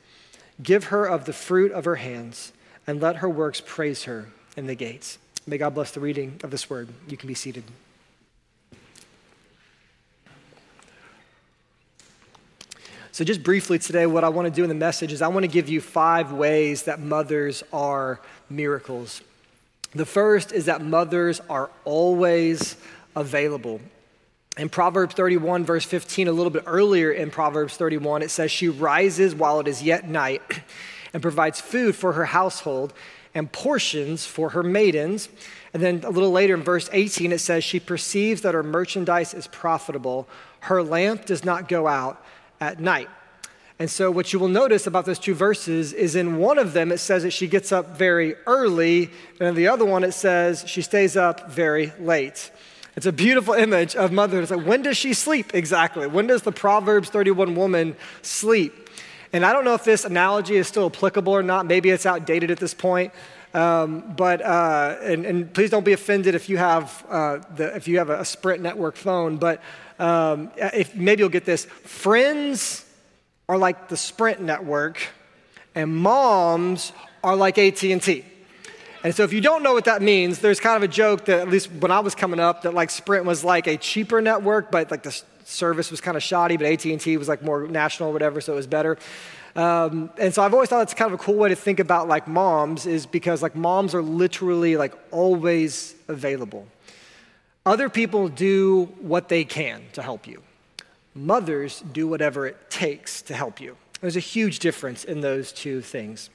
Give 0.62 0.84
her 0.84 1.04
of 1.04 1.26
the 1.26 1.34
fruit 1.34 1.70
of 1.70 1.84
her 1.84 1.96
hands, 1.96 2.54
and 2.86 2.98
let 3.02 3.16
her 3.16 3.28
works 3.28 3.60
praise 3.60 4.04
her 4.04 4.30
in 4.56 4.68
the 4.68 4.74
gates. 4.74 5.18
May 5.46 5.58
God 5.58 5.74
bless 5.74 5.90
the 5.90 6.00
reading 6.00 6.40
of 6.42 6.50
this 6.50 6.70
word. 6.70 6.88
You 7.08 7.18
can 7.18 7.28
be 7.28 7.34
seated. 7.34 7.64
So, 13.16 13.24
just 13.24 13.42
briefly 13.42 13.78
today, 13.78 14.04
what 14.04 14.24
I 14.24 14.28
want 14.28 14.44
to 14.44 14.52
do 14.52 14.62
in 14.62 14.68
the 14.68 14.74
message 14.74 15.10
is 15.10 15.22
I 15.22 15.28
want 15.28 15.44
to 15.44 15.48
give 15.50 15.70
you 15.70 15.80
five 15.80 16.32
ways 16.32 16.82
that 16.82 17.00
mothers 17.00 17.62
are 17.72 18.20
miracles. 18.50 19.22
The 19.94 20.04
first 20.04 20.52
is 20.52 20.66
that 20.66 20.82
mothers 20.82 21.40
are 21.48 21.70
always 21.86 22.76
available. 23.14 23.80
In 24.58 24.68
Proverbs 24.68 25.14
31, 25.14 25.64
verse 25.64 25.86
15, 25.86 26.28
a 26.28 26.32
little 26.32 26.50
bit 26.50 26.64
earlier 26.66 27.10
in 27.10 27.30
Proverbs 27.30 27.78
31, 27.78 28.20
it 28.20 28.30
says, 28.30 28.50
She 28.50 28.68
rises 28.68 29.34
while 29.34 29.60
it 29.60 29.66
is 29.66 29.82
yet 29.82 30.06
night 30.06 30.42
and 31.14 31.22
provides 31.22 31.58
food 31.58 31.96
for 31.96 32.12
her 32.12 32.26
household 32.26 32.92
and 33.34 33.50
portions 33.50 34.26
for 34.26 34.50
her 34.50 34.62
maidens. 34.62 35.30
And 35.72 35.82
then 35.82 36.02
a 36.04 36.10
little 36.10 36.32
later 36.32 36.52
in 36.52 36.62
verse 36.62 36.90
18, 36.92 37.32
it 37.32 37.38
says, 37.38 37.64
She 37.64 37.80
perceives 37.80 38.42
that 38.42 38.52
her 38.52 38.62
merchandise 38.62 39.32
is 39.32 39.46
profitable. 39.46 40.28
Her 40.60 40.82
lamp 40.82 41.24
does 41.24 41.46
not 41.46 41.66
go 41.66 41.86
out 41.86 42.22
at 42.60 42.80
night. 42.80 43.08
And 43.78 43.90
so, 43.90 44.10
what 44.10 44.32
you 44.32 44.38
will 44.38 44.48
notice 44.48 44.86
about 44.86 45.04
those 45.04 45.18
two 45.18 45.34
verses 45.34 45.92
is 45.92 46.16
in 46.16 46.38
one 46.38 46.58
of 46.58 46.72
them, 46.72 46.90
it 46.90 46.98
says 46.98 47.24
that 47.24 47.32
she 47.32 47.46
gets 47.46 47.72
up 47.72 47.98
very 47.98 48.34
early, 48.46 49.10
and 49.38 49.50
in 49.50 49.54
the 49.54 49.68
other 49.68 49.84
one, 49.84 50.02
it 50.02 50.12
says 50.12 50.64
she 50.66 50.80
stays 50.80 51.14
up 51.14 51.50
very 51.50 51.92
late. 52.00 52.50
It's 52.96 53.04
a 53.04 53.12
beautiful 53.12 53.52
image 53.52 53.94
of 53.94 54.12
motherhood. 54.12 54.44
It's 54.44 54.50
like, 54.50 54.66
when 54.66 54.80
does 54.80 54.96
she 54.96 55.12
sleep 55.12 55.54
exactly? 55.54 56.06
When 56.06 56.26
does 56.26 56.40
the 56.40 56.52
Proverbs 56.52 57.10
31 57.10 57.54
woman 57.54 57.94
sleep? 58.22 58.88
And 59.34 59.44
I 59.44 59.52
don't 59.52 59.66
know 59.66 59.74
if 59.74 59.84
this 59.84 60.06
analogy 60.06 60.56
is 60.56 60.66
still 60.66 60.86
applicable 60.86 61.34
or 61.34 61.42
not. 61.42 61.66
Maybe 61.66 61.90
it's 61.90 62.06
outdated 62.06 62.50
at 62.50 62.58
this 62.58 62.72
point. 62.72 63.12
Um, 63.52 64.14
but 64.16 64.40
uh, 64.40 64.96
and, 65.02 65.24
and, 65.24 65.54
please 65.54 65.70
don't 65.70 65.84
be 65.84 65.94
offended 65.94 66.34
if 66.34 66.48
you 66.48 66.58
have 66.58 67.06
uh, 67.08 67.38
the, 67.54 67.74
if 67.74 67.88
you 67.88 67.98
have 67.98 68.10
a, 68.10 68.24
Sprint 68.24 68.62
network 68.62 68.96
phone. 68.96 69.38
But 69.38 69.62
um, 69.98 70.50
if 70.56 70.94
maybe 70.94 71.20
you'll 71.20 71.28
get 71.28 71.44
this. 71.44 71.64
Friends 71.64 72.84
are 73.48 73.58
like 73.58 73.88
the 73.88 73.96
Sprint 73.96 74.40
network, 74.40 75.00
and 75.74 75.94
moms 75.94 76.92
are 77.22 77.36
like 77.36 77.58
AT&T. 77.58 78.24
And 79.04 79.14
so 79.14 79.22
if 79.22 79.32
you 79.32 79.40
don't 79.40 79.62
know 79.62 79.72
what 79.72 79.84
that 79.84 80.02
means, 80.02 80.40
there's 80.40 80.58
kind 80.58 80.76
of 80.76 80.82
a 80.82 80.92
joke 80.92 81.26
that 81.26 81.40
at 81.40 81.48
least 81.48 81.70
when 81.70 81.90
I 81.90 82.00
was 82.00 82.14
coming 82.14 82.40
up 82.40 82.62
that 82.62 82.74
like 82.74 82.90
Sprint 82.90 83.24
was 83.24 83.44
like 83.44 83.66
a 83.68 83.76
cheaper 83.76 84.20
network, 84.20 84.72
but 84.72 84.90
like 84.90 85.02
the 85.02 85.22
service 85.44 85.90
was 85.90 86.00
kind 86.00 86.16
of 86.16 86.22
shoddy, 86.22 86.56
but 86.56 86.66
AT&T 86.66 87.16
was 87.16 87.28
like 87.28 87.42
more 87.42 87.68
national 87.68 88.10
or 88.10 88.12
whatever, 88.12 88.40
so 88.40 88.54
it 88.54 88.56
was 88.56 88.66
better. 88.66 88.98
Um, 89.54 90.10
and 90.18 90.34
so 90.34 90.42
I've 90.42 90.52
always 90.52 90.68
thought 90.68 90.78
that's 90.78 90.92
kind 90.92 91.12
of 91.12 91.18
a 91.18 91.22
cool 91.22 91.36
way 91.36 91.48
to 91.48 91.54
think 91.54 91.78
about 91.78 92.08
like 92.08 92.26
moms 92.26 92.84
is 92.84 93.06
because 93.06 93.42
like 93.42 93.54
moms 93.54 93.94
are 93.94 94.02
literally 94.02 94.76
like 94.76 94.92
always 95.12 95.94
available. 96.08 96.66
Other 97.66 97.88
people 97.88 98.28
do 98.28 98.84
what 99.00 99.28
they 99.28 99.44
can 99.44 99.82
to 99.94 100.02
help 100.02 100.28
you. 100.28 100.40
Mothers 101.16 101.82
do 101.92 102.06
whatever 102.06 102.46
it 102.46 102.70
takes 102.70 103.22
to 103.22 103.34
help 103.34 103.60
you. 103.60 103.76
There's 104.00 104.16
a 104.16 104.20
huge 104.20 104.60
difference 104.60 105.02
in 105.02 105.20
those 105.20 105.52
two 105.52 105.80
things. 105.80 106.30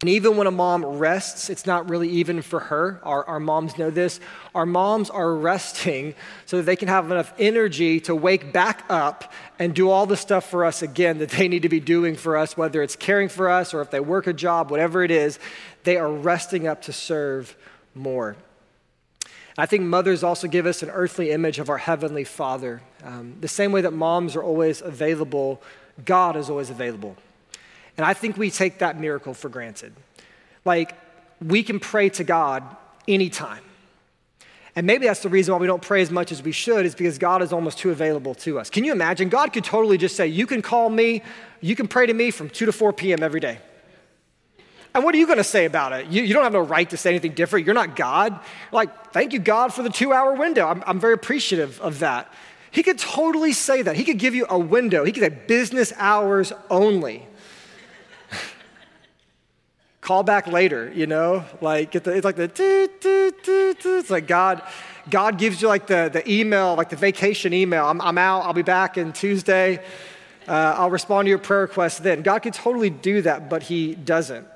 And 0.00 0.08
even 0.08 0.36
when 0.36 0.46
a 0.46 0.52
mom 0.52 0.84
rests, 0.84 1.50
it's 1.50 1.66
not 1.66 1.90
really 1.90 2.08
even 2.08 2.40
for 2.42 2.60
her. 2.60 3.00
Our, 3.02 3.24
our 3.24 3.40
moms 3.40 3.76
know 3.76 3.90
this. 3.90 4.20
Our 4.54 4.66
moms 4.66 5.10
are 5.10 5.34
resting 5.34 6.14
so 6.46 6.58
that 6.58 6.62
they 6.62 6.76
can 6.76 6.86
have 6.86 7.10
enough 7.10 7.32
energy 7.40 7.98
to 8.02 8.14
wake 8.14 8.52
back 8.52 8.84
up 8.88 9.32
and 9.58 9.74
do 9.74 9.90
all 9.90 10.06
the 10.06 10.16
stuff 10.16 10.48
for 10.48 10.64
us 10.64 10.82
again 10.82 11.18
that 11.18 11.30
they 11.30 11.48
need 11.48 11.62
to 11.62 11.68
be 11.68 11.80
doing 11.80 12.14
for 12.14 12.36
us, 12.36 12.56
whether 12.56 12.80
it's 12.80 12.94
caring 12.94 13.28
for 13.28 13.50
us 13.50 13.74
or 13.74 13.80
if 13.80 13.90
they 13.90 13.98
work 13.98 14.28
a 14.28 14.32
job, 14.32 14.70
whatever 14.70 15.02
it 15.02 15.10
is, 15.10 15.40
they 15.82 15.96
are 15.96 16.12
resting 16.12 16.68
up 16.68 16.82
to 16.82 16.92
serve 16.92 17.56
more. 17.96 18.36
I 19.58 19.66
think 19.66 19.82
mothers 19.82 20.22
also 20.22 20.46
give 20.46 20.66
us 20.66 20.84
an 20.84 20.90
earthly 20.90 21.32
image 21.32 21.58
of 21.58 21.68
our 21.68 21.78
Heavenly 21.78 22.22
Father. 22.22 22.80
Um, 23.02 23.34
the 23.40 23.48
same 23.48 23.72
way 23.72 23.80
that 23.80 23.92
moms 23.92 24.36
are 24.36 24.42
always 24.42 24.80
available, 24.80 25.60
God 26.04 26.36
is 26.36 26.48
always 26.48 26.70
available. 26.70 27.16
And 27.96 28.06
I 28.06 28.14
think 28.14 28.36
we 28.36 28.52
take 28.52 28.78
that 28.78 29.00
miracle 29.00 29.34
for 29.34 29.48
granted. 29.48 29.92
Like, 30.64 30.94
we 31.44 31.64
can 31.64 31.80
pray 31.80 32.08
to 32.10 32.22
God 32.22 32.62
anytime. 33.08 33.64
And 34.76 34.86
maybe 34.86 35.06
that's 35.06 35.22
the 35.22 35.28
reason 35.28 35.52
why 35.52 35.58
we 35.58 35.66
don't 35.66 35.82
pray 35.82 36.02
as 36.02 36.10
much 36.12 36.30
as 36.30 36.40
we 36.40 36.52
should, 36.52 36.86
is 36.86 36.94
because 36.94 37.18
God 37.18 37.42
is 37.42 37.52
almost 37.52 37.78
too 37.78 37.90
available 37.90 38.36
to 38.36 38.60
us. 38.60 38.70
Can 38.70 38.84
you 38.84 38.92
imagine? 38.92 39.28
God 39.28 39.52
could 39.52 39.64
totally 39.64 39.98
just 39.98 40.14
say, 40.14 40.28
You 40.28 40.46
can 40.46 40.62
call 40.62 40.88
me, 40.88 41.20
you 41.60 41.74
can 41.74 41.88
pray 41.88 42.06
to 42.06 42.14
me 42.14 42.30
from 42.30 42.48
2 42.48 42.66
to 42.66 42.72
4 42.72 42.92
p.m. 42.92 43.24
every 43.24 43.40
day. 43.40 43.58
And 44.94 45.04
what 45.04 45.14
are 45.14 45.18
you 45.18 45.26
going 45.26 45.38
to 45.38 45.44
say 45.44 45.64
about 45.64 45.92
it? 45.92 46.06
You, 46.06 46.22
you, 46.22 46.32
don't 46.34 46.44
have 46.44 46.52
no 46.52 46.60
right 46.60 46.88
to 46.90 46.96
say 46.96 47.10
anything 47.10 47.32
different. 47.32 47.66
You're 47.66 47.74
not 47.74 47.94
God. 47.94 48.40
Like, 48.72 49.12
thank 49.12 49.32
you, 49.32 49.38
God, 49.38 49.72
for 49.72 49.82
the 49.82 49.90
two 49.90 50.12
hour 50.12 50.34
window. 50.34 50.66
I'm, 50.66 50.82
I'm 50.86 50.98
very 50.98 51.14
appreciative 51.14 51.80
of 51.80 51.98
that. 52.00 52.32
He 52.70 52.82
could 52.82 52.98
totally 52.98 53.52
say 53.52 53.82
that. 53.82 53.96
He 53.96 54.04
could 54.04 54.18
give 54.18 54.34
you 54.34 54.46
a 54.48 54.58
window. 54.58 55.04
He 55.04 55.12
could 55.12 55.22
say 55.22 55.28
business 55.46 55.92
hours 55.96 56.52
only. 56.70 57.26
Call 60.00 60.22
back 60.22 60.46
later, 60.46 60.90
you 60.94 61.06
know? 61.06 61.44
Like, 61.60 61.92
the, 61.92 62.14
it's 62.14 62.24
like 62.24 62.36
the, 62.36 62.50
it's 63.84 64.10
like 64.10 64.26
God, 64.26 64.62
God 65.08 65.38
gives 65.38 65.62
you 65.62 65.68
like 65.68 65.86
the, 65.86 66.10
the 66.12 66.30
email, 66.30 66.74
like 66.74 66.90
the 66.90 66.96
vacation 66.96 67.52
email. 67.52 67.86
I'm, 67.86 68.00
I'm 68.00 68.18
out, 68.18 68.44
I'll 68.44 68.52
be 68.52 68.62
back 68.62 68.98
in 68.98 69.12
Tuesday. 69.12 69.82
Uh, 70.46 70.74
I'll 70.78 70.90
respond 70.90 71.26
to 71.26 71.30
your 71.30 71.38
prayer 71.38 71.60
request 71.60 72.02
then. 72.02 72.22
God 72.22 72.40
could 72.40 72.54
totally 72.54 72.90
do 72.90 73.22
that, 73.22 73.50
but 73.50 73.62
He 73.62 73.94
doesn't. 73.94 74.46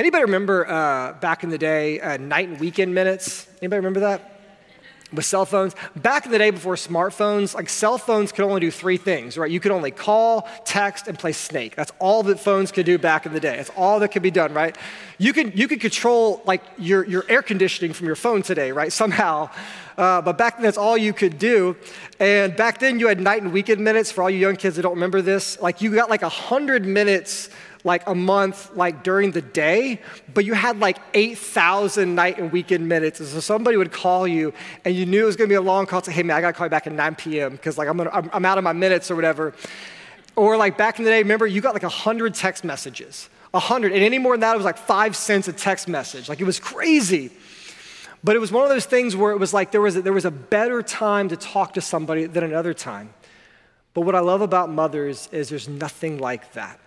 Anybody 0.00 0.22
remember 0.22 0.64
uh, 0.68 1.14
back 1.14 1.42
in 1.42 1.50
the 1.50 1.58
day, 1.58 2.00
uh, 2.00 2.16
night 2.18 2.48
and 2.48 2.60
weekend 2.60 2.94
minutes? 2.94 3.48
Anybody 3.60 3.78
remember 3.78 4.00
that? 4.00 4.38
with 5.12 5.24
cell 5.24 5.46
phones. 5.46 5.74
Back 5.96 6.26
in 6.26 6.32
the 6.32 6.38
day 6.38 6.50
before 6.50 6.74
smartphones, 6.74 7.54
like 7.54 7.68
cell 7.68 7.96
phones 7.96 8.30
could 8.30 8.44
only 8.44 8.60
do 8.60 8.70
three 8.70 8.98
things, 8.98 9.38
right? 9.38 9.50
You 9.50 9.60
could 9.60 9.72
only 9.72 9.90
call, 9.90 10.46
text, 10.64 11.08
and 11.08 11.18
play 11.18 11.32
Snake. 11.32 11.74
That's 11.74 11.92
all 11.98 12.22
that 12.24 12.38
phones 12.38 12.72
could 12.72 12.84
do 12.84 12.98
back 12.98 13.24
in 13.24 13.32
the 13.32 13.40
day. 13.40 13.56
That's 13.56 13.70
all 13.70 14.00
that 14.00 14.08
could 14.08 14.22
be 14.22 14.30
done, 14.30 14.52
right? 14.52 14.76
You 15.16 15.32
could, 15.32 15.58
you 15.58 15.66
could 15.66 15.80
control 15.80 16.42
like 16.44 16.62
your, 16.76 17.06
your 17.06 17.24
air 17.28 17.40
conditioning 17.40 17.94
from 17.94 18.06
your 18.06 18.16
phone 18.16 18.42
today, 18.42 18.70
right? 18.72 18.92
Somehow. 18.98 19.50
Uh, 19.96 20.20
but 20.22 20.38
back 20.38 20.56
then, 20.56 20.64
that's 20.64 20.78
all 20.78 20.96
you 20.96 21.12
could 21.12 21.38
do. 21.38 21.74
And 22.20 22.54
back 22.54 22.78
then, 22.78 23.00
you 23.00 23.08
had 23.08 23.18
night 23.18 23.42
and 23.42 23.52
weekend 23.52 23.82
minutes. 23.82 24.12
For 24.12 24.22
all 24.22 24.30
you 24.30 24.38
young 24.38 24.56
kids 24.56 24.76
that 24.76 24.82
don't 24.82 24.94
remember 24.94 25.22
this, 25.22 25.58
like 25.60 25.80
you 25.80 25.94
got 25.94 26.10
like 26.10 26.22
a 26.22 26.26
100 26.26 26.84
minutes 26.84 27.48
like 27.88 28.06
a 28.06 28.14
month, 28.14 28.70
like 28.76 29.02
during 29.02 29.32
the 29.32 29.42
day, 29.42 30.00
but 30.32 30.44
you 30.44 30.52
had 30.52 30.78
like 30.78 30.98
8,000 31.14 32.14
night 32.14 32.38
and 32.38 32.52
weekend 32.52 32.88
minutes. 32.88 33.18
And 33.18 33.28
so 33.28 33.40
somebody 33.40 33.76
would 33.76 33.90
call 33.90 34.28
you 34.28 34.52
and 34.84 34.94
you 34.94 35.06
knew 35.06 35.22
it 35.22 35.26
was 35.26 35.34
gonna 35.34 35.48
be 35.48 35.54
a 35.54 35.60
long 35.60 35.86
call. 35.86 36.02
Say, 36.02 36.12
hey 36.12 36.22
man, 36.22 36.36
I 36.36 36.40
gotta 36.40 36.52
call 36.52 36.66
you 36.66 36.70
back 36.70 36.86
at 36.86 36.92
9 36.92 37.14
p.m. 37.16 37.52
because 37.52 37.76
like 37.76 37.88
I'm, 37.88 37.96
gonna, 37.96 38.10
I'm, 38.12 38.30
I'm 38.32 38.44
out 38.44 38.58
of 38.58 38.64
my 38.64 38.74
minutes 38.74 39.10
or 39.10 39.16
whatever. 39.16 39.54
Or 40.36 40.56
like 40.56 40.76
back 40.76 40.98
in 40.98 41.04
the 41.04 41.10
day, 41.10 41.22
remember 41.22 41.46
you 41.46 41.60
got 41.60 41.74
like 41.74 41.82
100 41.82 42.34
text 42.34 42.62
messages. 42.62 43.28
100. 43.52 43.92
And 43.92 44.04
any 44.04 44.18
more 44.18 44.34
than 44.34 44.40
that, 44.42 44.52
it 44.52 44.58
was 44.58 44.66
like 44.66 44.78
five 44.78 45.16
cents 45.16 45.48
a 45.48 45.52
text 45.52 45.88
message. 45.88 46.28
Like 46.28 46.40
it 46.40 46.44
was 46.44 46.60
crazy. 46.60 47.30
But 48.22 48.36
it 48.36 48.38
was 48.38 48.52
one 48.52 48.64
of 48.64 48.68
those 48.68 48.84
things 48.84 49.16
where 49.16 49.32
it 49.32 49.38
was 49.38 49.54
like 49.54 49.72
there 49.72 49.80
was 49.80 49.96
a, 49.96 50.02
there 50.02 50.12
was 50.12 50.26
a 50.26 50.30
better 50.30 50.82
time 50.82 51.28
to 51.30 51.36
talk 51.36 51.74
to 51.74 51.80
somebody 51.80 52.26
than 52.26 52.44
another 52.44 52.74
time. 52.74 53.14
But 53.94 54.02
what 54.02 54.14
I 54.14 54.20
love 54.20 54.42
about 54.42 54.70
mothers 54.70 55.28
is 55.32 55.48
there's 55.48 55.68
nothing 55.68 56.18
like 56.18 56.52
that. 56.52 56.78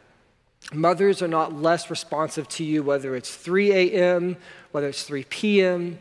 Mothers 0.74 1.22
are 1.22 1.28
not 1.28 1.54
less 1.54 1.90
responsive 1.90 2.48
to 2.50 2.64
you, 2.64 2.84
whether 2.84 3.16
it's 3.16 3.36
3 3.36 3.72
a.m., 3.72 4.38
whether 4.72 4.88
it's 4.88 5.04
3 5.04 5.26
p.m. 5.26 6.00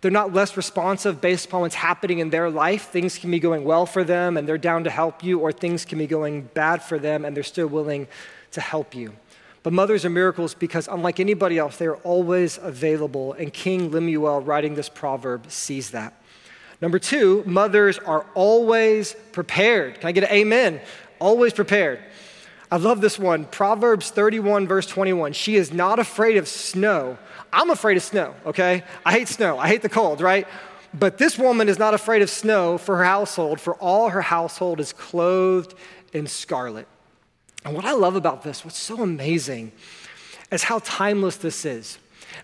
They're 0.00 0.10
not 0.10 0.32
less 0.32 0.56
responsive 0.56 1.20
based 1.20 1.46
upon 1.46 1.62
what's 1.62 1.74
happening 1.74 2.18
in 2.18 2.30
their 2.30 2.50
life. 2.50 2.90
Things 2.90 3.18
can 3.18 3.30
be 3.30 3.38
going 3.38 3.64
well 3.64 3.86
for 3.86 4.04
them 4.04 4.36
and 4.36 4.48
they're 4.48 4.58
down 4.58 4.84
to 4.84 4.90
help 4.90 5.24
you, 5.24 5.38
or 5.40 5.52
things 5.52 5.84
can 5.84 5.98
be 5.98 6.06
going 6.06 6.42
bad 6.54 6.82
for 6.82 6.98
them 6.98 7.24
and 7.24 7.36
they're 7.36 7.42
still 7.42 7.68
willing 7.68 8.06
to 8.52 8.60
help 8.60 8.94
you. 8.94 9.12
But 9.62 9.72
mothers 9.72 10.04
are 10.04 10.10
miracles 10.10 10.54
because, 10.54 10.88
unlike 10.88 11.20
anybody 11.20 11.56
else, 11.56 11.76
they 11.76 11.86
are 11.86 11.96
always 11.98 12.58
available. 12.58 13.32
And 13.34 13.52
King 13.52 13.90
Lemuel, 13.92 14.40
writing 14.40 14.74
this 14.74 14.88
proverb, 14.88 15.50
sees 15.50 15.90
that. 15.90 16.20
Number 16.80 16.98
two, 16.98 17.44
mothers 17.46 17.98
are 17.98 18.26
always 18.34 19.14
prepared. 19.30 20.00
Can 20.00 20.08
I 20.08 20.12
get 20.12 20.24
an 20.24 20.30
amen? 20.30 20.80
Always 21.20 21.52
prepared. 21.52 22.00
I 22.72 22.76
love 22.76 23.02
this 23.02 23.18
one. 23.18 23.44
Proverbs 23.44 24.10
31, 24.10 24.66
verse 24.66 24.86
21. 24.86 25.34
She 25.34 25.56
is 25.56 25.74
not 25.74 25.98
afraid 25.98 26.38
of 26.38 26.48
snow. 26.48 27.18
I'm 27.52 27.68
afraid 27.68 27.98
of 27.98 28.02
snow, 28.02 28.34
okay? 28.46 28.82
I 29.04 29.12
hate 29.12 29.28
snow. 29.28 29.58
I 29.58 29.68
hate 29.68 29.82
the 29.82 29.90
cold, 29.90 30.22
right? 30.22 30.48
But 30.94 31.18
this 31.18 31.38
woman 31.38 31.68
is 31.68 31.78
not 31.78 31.92
afraid 31.92 32.22
of 32.22 32.30
snow 32.30 32.78
for 32.78 32.96
her 32.96 33.04
household, 33.04 33.60
for 33.60 33.74
all 33.74 34.08
her 34.08 34.22
household 34.22 34.80
is 34.80 34.94
clothed 34.94 35.74
in 36.14 36.26
scarlet. 36.26 36.88
And 37.62 37.74
what 37.74 37.84
I 37.84 37.92
love 37.92 38.16
about 38.16 38.42
this, 38.42 38.64
what's 38.64 38.78
so 38.78 39.02
amazing, 39.02 39.72
is 40.50 40.62
how 40.62 40.78
timeless 40.78 41.36
this 41.36 41.66
is. 41.66 41.98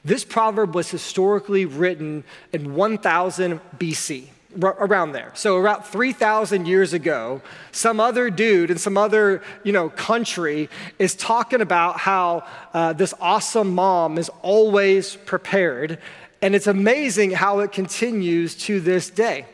This 0.04 0.26
proverb 0.26 0.74
was 0.74 0.90
historically 0.90 1.64
written 1.64 2.22
in 2.52 2.74
1000 2.74 3.60
BC 3.78 4.28
around 4.56 5.12
there. 5.12 5.30
So 5.34 5.58
about 5.58 5.86
3,000 5.88 6.66
years 6.66 6.92
ago, 6.92 7.42
some 7.70 8.00
other 8.00 8.30
dude 8.30 8.70
in 8.70 8.78
some 8.78 8.96
other, 8.96 9.42
you 9.62 9.72
know, 9.72 9.90
country 9.90 10.70
is 10.98 11.14
talking 11.14 11.60
about 11.60 11.98
how 11.98 12.44
uh, 12.72 12.94
this 12.94 13.12
awesome 13.20 13.74
mom 13.74 14.16
is 14.16 14.30
always 14.42 15.16
prepared. 15.16 15.98
And 16.40 16.54
it's 16.54 16.66
amazing 16.66 17.32
how 17.32 17.60
it 17.60 17.72
continues 17.72 18.54
to 18.66 18.80
this 18.80 19.10
day. 19.10 19.46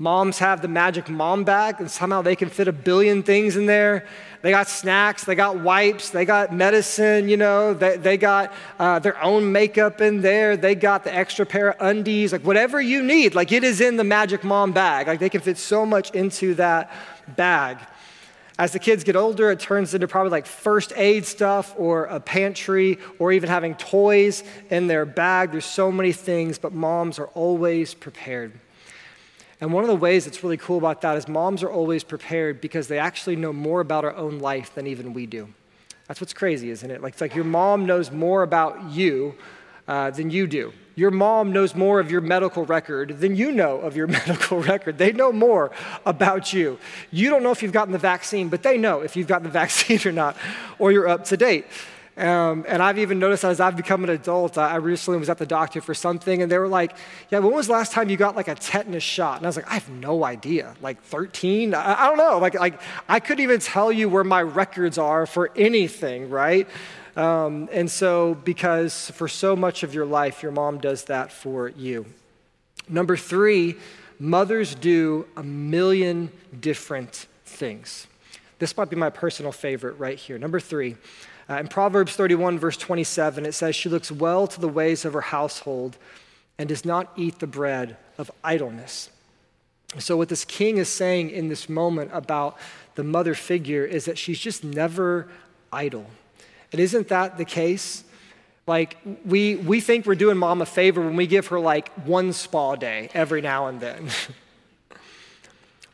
Moms 0.00 0.38
have 0.38 0.62
the 0.62 0.68
magic 0.68 1.08
mom 1.08 1.42
bag, 1.42 1.80
and 1.80 1.90
somehow 1.90 2.22
they 2.22 2.36
can 2.36 2.48
fit 2.48 2.68
a 2.68 2.72
billion 2.72 3.24
things 3.24 3.56
in 3.56 3.66
there. 3.66 4.06
They 4.40 4.50
got 4.50 4.68
snacks, 4.68 5.24
they 5.24 5.34
got 5.34 5.58
wipes, 5.58 6.10
they 6.10 6.24
got 6.24 6.54
medicine, 6.54 7.28
you 7.28 7.36
know, 7.36 7.74
they, 7.74 7.96
they 7.96 8.16
got 8.16 8.52
uh, 8.78 9.00
their 9.00 9.20
own 9.20 9.50
makeup 9.50 10.00
in 10.00 10.20
there, 10.20 10.56
they 10.56 10.76
got 10.76 11.02
the 11.02 11.12
extra 11.12 11.44
pair 11.44 11.70
of 11.70 11.76
undies, 11.80 12.30
like 12.30 12.42
whatever 12.44 12.80
you 12.80 13.02
need, 13.02 13.34
like 13.34 13.50
it 13.50 13.64
is 13.64 13.80
in 13.80 13.96
the 13.96 14.04
magic 14.04 14.44
mom 14.44 14.72
bag. 14.72 15.08
Like 15.08 15.18
they 15.18 15.28
can 15.28 15.40
fit 15.40 15.58
so 15.58 15.84
much 15.84 16.12
into 16.12 16.54
that 16.54 16.92
bag. 17.36 17.78
As 18.60 18.72
the 18.72 18.78
kids 18.80 19.04
get 19.04 19.14
older, 19.14 19.50
it 19.52 19.60
turns 19.60 19.94
into 19.94 20.08
probably 20.08 20.30
like 20.30 20.46
first 20.46 20.92
aid 20.96 21.26
stuff 21.26 21.74
or 21.76 22.04
a 22.04 22.18
pantry 22.18 22.98
or 23.18 23.30
even 23.30 23.48
having 23.48 23.76
toys 23.76 24.42
in 24.70 24.88
their 24.88 25.04
bag. 25.04 25.52
There's 25.52 25.64
so 25.64 25.92
many 25.92 26.12
things, 26.12 26.58
but 26.58 26.72
moms 26.72 27.20
are 27.20 27.28
always 27.28 27.94
prepared. 27.94 28.52
And 29.60 29.72
one 29.72 29.82
of 29.82 29.88
the 29.88 29.96
ways 29.96 30.24
that's 30.24 30.44
really 30.44 30.56
cool 30.56 30.78
about 30.78 31.00
that 31.00 31.16
is 31.16 31.26
moms 31.26 31.62
are 31.62 31.70
always 31.70 32.04
prepared 32.04 32.60
because 32.60 32.88
they 32.88 32.98
actually 32.98 33.36
know 33.36 33.52
more 33.52 33.80
about 33.80 34.04
our 34.04 34.14
own 34.14 34.38
life 34.38 34.74
than 34.74 34.86
even 34.86 35.12
we 35.12 35.26
do. 35.26 35.48
That's 36.06 36.20
what's 36.20 36.32
crazy, 36.32 36.70
isn't 36.70 36.90
it? 36.90 37.02
Like, 37.02 37.14
it's 37.14 37.20
like 37.20 37.34
your 37.34 37.44
mom 37.44 37.84
knows 37.84 38.10
more 38.10 38.42
about 38.42 38.90
you 38.90 39.34
uh, 39.88 40.10
than 40.10 40.30
you 40.30 40.46
do. 40.46 40.72
Your 40.94 41.10
mom 41.10 41.52
knows 41.52 41.74
more 41.74 42.00
of 42.00 42.10
your 42.10 42.20
medical 42.20 42.64
record 42.64 43.20
than 43.20 43.36
you 43.36 43.52
know 43.52 43.78
of 43.78 43.96
your 43.96 44.06
medical 44.18 44.60
record. 44.60 44.98
They 44.98 45.12
know 45.12 45.32
more 45.32 45.70
about 46.06 46.52
you. 46.52 46.78
You 47.10 47.30
don't 47.30 47.42
know 47.42 47.50
if 47.50 47.62
you've 47.62 47.72
gotten 47.72 47.92
the 47.92 47.98
vaccine, 47.98 48.48
but 48.48 48.62
they 48.62 48.78
know 48.78 49.00
if 49.00 49.16
you've 49.16 49.26
gotten 49.26 49.44
the 49.44 49.50
vaccine 49.64 50.00
or 50.06 50.12
not, 50.12 50.36
or 50.78 50.92
you're 50.92 51.08
up 51.08 51.24
to 51.26 51.36
date. 51.36 51.66
Um, 52.18 52.64
and 52.66 52.82
I've 52.82 52.98
even 52.98 53.20
noticed 53.20 53.44
as 53.44 53.60
I've 53.60 53.76
become 53.76 54.02
an 54.02 54.10
adult, 54.10 54.58
I 54.58 54.74
recently 54.76 55.20
was 55.20 55.30
at 55.30 55.38
the 55.38 55.46
doctor 55.46 55.80
for 55.80 55.94
something, 55.94 56.42
and 56.42 56.50
they 56.50 56.58
were 56.58 56.66
like, 56.66 56.96
Yeah, 57.30 57.38
when 57.38 57.54
was 57.54 57.68
the 57.68 57.74
last 57.74 57.92
time 57.92 58.10
you 58.10 58.16
got 58.16 58.34
like 58.34 58.48
a 58.48 58.56
tetanus 58.56 59.04
shot? 59.04 59.36
And 59.36 59.46
I 59.46 59.48
was 59.48 59.56
like, 59.56 59.70
I 59.70 59.74
have 59.74 59.88
no 59.88 60.24
idea. 60.24 60.74
Like 60.82 61.00
13? 61.02 61.74
I, 61.74 62.02
I 62.02 62.08
don't 62.08 62.18
know. 62.18 62.38
Like, 62.38 62.54
like, 62.54 62.80
I 63.08 63.20
couldn't 63.20 63.44
even 63.44 63.60
tell 63.60 63.92
you 63.92 64.08
where 64.08 64.24
my 64.24 64.42
records 64.42 64.98
are 64.98 65.26
for 65.26 65.52
anything, 65.54 66.28
right? 66.28 66.66
Um, 67.16 67.68
and 67.72 67.88
so, 67.88 68.34
because 68.34 69.10
for 69.12 69.28
so 69.28 69.54
much 69.54 69.84
of 69.84 69.94
your 69.94 70.06
life, 70.06 70.42
your 70.42 70.52
mom 70.52 70.78
does 70.78 71.04
that 71.04 71.30
for 71.32 71.68
you. 71.68 72.06
Number 72.88 73.16
three, 73.16 73.76
mothers 74.18 74.74
do 74.74 75.26
a 75.36 75.42
million 75.44 76.32
different 76.58 77.26
things. 77.44 78.08
This 78.58 78.76
might 78.76 78.90
be 78.90 78.96
my 78.96 79.10
personal 79.10 79.52
favorite 79.52 79.98
right 79.98 80.18
here. 80.18 80.36
Number 80.36 80.58
three, 80.58 80.96
uh, 81.48 81.54
in 81.54 81.68
Proverbs 81.68 82.14
31, 82.14 82.58
verse 82.58 82.76
27, 82.76 83.46
it 83.46 83.52
says, 83.52 83.74
She 83.74 83.88
looks 83.88 84.12
well 84.12 84.46
to 84.46 84.60
the 84.60 84.68
ways 84.68 85.04
of 85.04 85.14
her 85.14 85.22
household 85.22 85.96
and 86.58 86.68
does 86.68 86.84
not 86.84 87.12
eat 87.16 87.38
the 87.38 87.46
bread 87.46 87.96
of 88.18 88.30
idleness. 88.44 89.10
So, 89.98 90.16
what 90.18 90.28
this 90.28 90.44
king 90.44 90.76
is 90.76 90.88
saying 90.88 91.30
in 91.30 91.48
this 91.48 91.68
moment 91.68 92.10
about 92.12 92.58
the 92.96 93.04
mother 93.04 93.34
figure 93.34 93.84
is 93.84 94.04
that 94.04 94.18
she's 94.18 94.38
just 94.38 94.62
never 94.62 95.28
idle. 95.72 96.06
And 96.72 96.80
isn't 96.80 97.08
that 97.08 97.38
the 97.38 97.46
case? 97.46 98.04
Like, 98.66 98.98
we, 99.24 99.56
we 99.56 99.80
think 99.80 100.04
we're 100.04 100.14
doing 100.14 100.36
mom 100.36 100.60
a 100.60 100.66
favor 100.66 101.00
when 101.00 101.16
we 101.16 101.26
give 101.26 101.46
her 101.46 101.58
like 101.58 101.88
one 102.04 102.34
spa 102.34 102.76
day 102.76 103.08
every 103.14 103.40
now 103.40 103.68
and 103.68 103.80
then. 103.80 104.10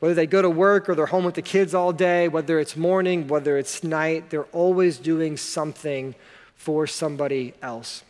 Whether 0.05 0.17
they 0.17 0.27
go 0.27 0.43
to 0.43 0.51
work 0.51 0.91
or 0.91 0.95
they're 0.95 1.07
home 1.07 1.25
with 1.25 1.35
the 1.35 1.41
kids 1.41 1.75
all 1.75 1.91
day, 1.91 2.29
whether 2.29 2.59
it's 2.59 2.77
morning, 2.77 3.27
whether 3.27 3.57
it's 3.57 3.83
night, 3.83 4.29
they're 4.29 4.45
always 4.53 4.99
doing 4.99 5.39
something 5.39 6.15
for 6.57 6.87
somebody 6.87 7.55
else. 7.63 8.05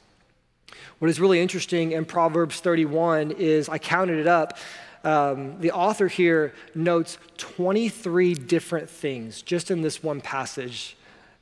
What 0.99 1.09
is 1.09 1.21
really 1.21 1.41
interesting 1.41 1.93
in 1.93 2.05
Proverbs 2.05 2.59
31 2.59 3.31
is 3.39 3.69
I 3.69 3.79
counted 3.79 4.19
it 4.19 4.27
up. 4.27 4.59
Um, 5.05 5.61
the 5.61 5.71
author 5.71 6.09
here 6.09 6.53
notes 6.75 7.17
23 7.37 8.35
different 8.35 8.91
things 8.91 9.41
just 9.41 9.71
in 9.71 9.83
this 9.83 10.03
one 10.03 10.21
passage 10.21 10.97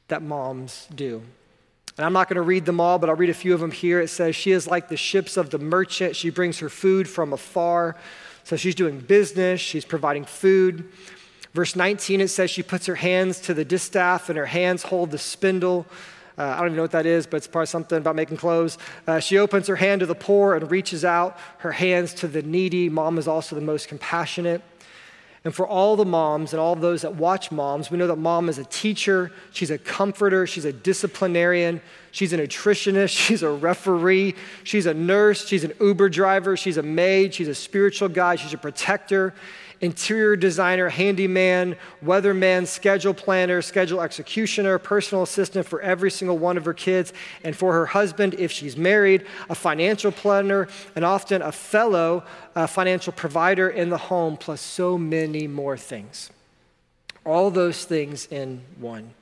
that 0.09 0.21
moms 0.21 0.87
do. 0.95 1.23
And 1.97 2.05
I'm 2.05 2.13
not 2.13 2.29
going 2.29 2.37
to 2.37 2.43
read 2.43 2.67
them 2.67 2.79
all, 2.79 2.99
but 2.99 3.09
I'll 3.09 3.17
read 3.17 3.31
a 3.31 3.35
few 3.35 3.55
of 3.55 3.61
them 3.61 3.71
here. 3.71 4.03
It 4.03 4.09
says, 4.09 4.37
She 4.37 4.51
is 4.51 4.67
like 4.67 4.91
the 4.91 4.99
ships 4.99 5.39
of 5.39 5.49
the 5.49 5.59
merchant. 5.59 6.15
She 6.15 6.29
brings 6.29 6.59
her 6.59 6.69
food 6.69 7.09
from 7.09 7.33
afar. 7.33 7.97
So 8.45 8.57
she's 8.57 8.75
doing 8.75 8.99
business, 8.99 9.61
she's 9.61 9.85
providing 9.85 10.25
food. 10.25 10.91
Verse 11.55 11.77
19, 11.77 12.21
it 12.21 12.29
says 12.29 12.51
she 12.51 12.63
puts 12.63 12.87
her 12.87 12.95
hands 12.95 13.41
to 13.41 13.55
the 13.55 13.65
distaff 13.65 14.29
and 14.29 14.39
her 14.39 14.47
hands 14.47 14.85
hold 14.85 15.11
the 15.11 15.19
spindle. 15.19 15.87
Uh, 16.39 16.45
I 16.45 16.57
don't 16.57 16.69
even 16.69 16.77
know 16.77 16.83
what 16.83 16.93
that 16.93 17.05
is, 17.05 17.27
but 17.27 17.37
it's 17.37 17.47
probably 17.47 17.67
something 17.67 17.99
about 17.99 18.17
making 18.17 18.39
clothes. 18.39 18.79
Uh, 19.07 19.21
she 19.21 19.37
opens 19.37 19.67
her 19.67 19.77
hand 19.77 20.01
to 20.01 20.07
the 20.07 20.15
poor 20.15 20.55
and 20.55 20.71
reaches 20.71 21.05
out 21.05 21.39
her 21.59 21.73
hands 21.73 22.15
to 22.15 22.29
the 22.29 22.43
needy. 22.43 22.89
Mom 22.89 23.19
is 23.19 23.29
also 23.29 23.55
the 23.55 23.63
most 23.63 23.89
compassionate. 23.89 24.63
And 25.45 25.53
for 25.53 25.67
all 25.67 25.97
the 25.97 26.05
moms 26.05 26.53
and 26.53 26.61
all 26.61 26.77
those 26.77 27.03
that 27.03 27.17
watch 27.17 27.51
moms, 27.51 27.91
we 27.91 27.99
know 27.99 28.07
that 28.07 28.17
mom 28.17 28.49
is 28.49 28.59
a 28.59 28.65
teacher, 28.65 29.33
she's 29.53 29.73
a 29.73 29.79
comforter, 29.79 30.47
she's 30.47 30.65
a 30.65 30.73
disciplinarian, 30.73 31.81
she's 32.13 32.33
a 32.33 32.39
nutritionist, 32.39 33.09
she's 33.27 33.43
a 33.43 33.51
referee, 33.51 34.37
she's 34.63 34.87
a 34.87 34.95
nurse, 34.95 35.47
she's 35.47 35.65
an 35.65 35.73
Uber 35.81 36.09
driver, 36.11 36.57
she's 36.57 36.77
a 36.77 36.83
maid, 36.83 37.35
she's 37.35 37.49
a 37.49 37.55
spiritual 37.55 38.09
guide, 38.09 38.39
she's 38.39 38.55
a 38.55 38.59
protector. 38.59 39.35
Interior 39.83 40.37
designer, 40.37 40.89
handyman, 40.89 41.77
weatherman, 42.05 42.67
schedule 42.67 43.13
planner, 43.13 43.61
schedule 43.61 44.01
executioner, 44.01 44.79
personal 44.79 45.25
assistant 45.25 45.67
for 45.67 45.83
every 45.83 46.11
single 46.11 46.39
one 46.39 46.57
of 46.57 46.65
her 46.65 46.73
kids, 46.73 47.13
and 47.43 47.55
for 47.55 47.73
her 47.73 47.87
husband, 47.87 48.35
if 48.39 48.53
she's 48.53 48.77
married, 48.77 49.27
a 49.51 49.55
financial 49.55 50.13
planner, 50.13 50.69
and 50.95 51.05
often 51.05 51.43
a 51.43 51.53
fellow 51.53 52.23
uh, 52.55 52.67
financial 52.67 53.13
provider 53.13 53.69
in 53.69 53.91
the 53.91 53.99
home, 53.99 54.37
plus 54.37 54.61
so 54.61 54.97
many 54.97 55.49
more 55.49 55.77
things. 55.77 56.31
All 57.27 57.51
those 57.51 57.85
things 57.85 58.27
in 58.27 58.63
one. 58.79 59.13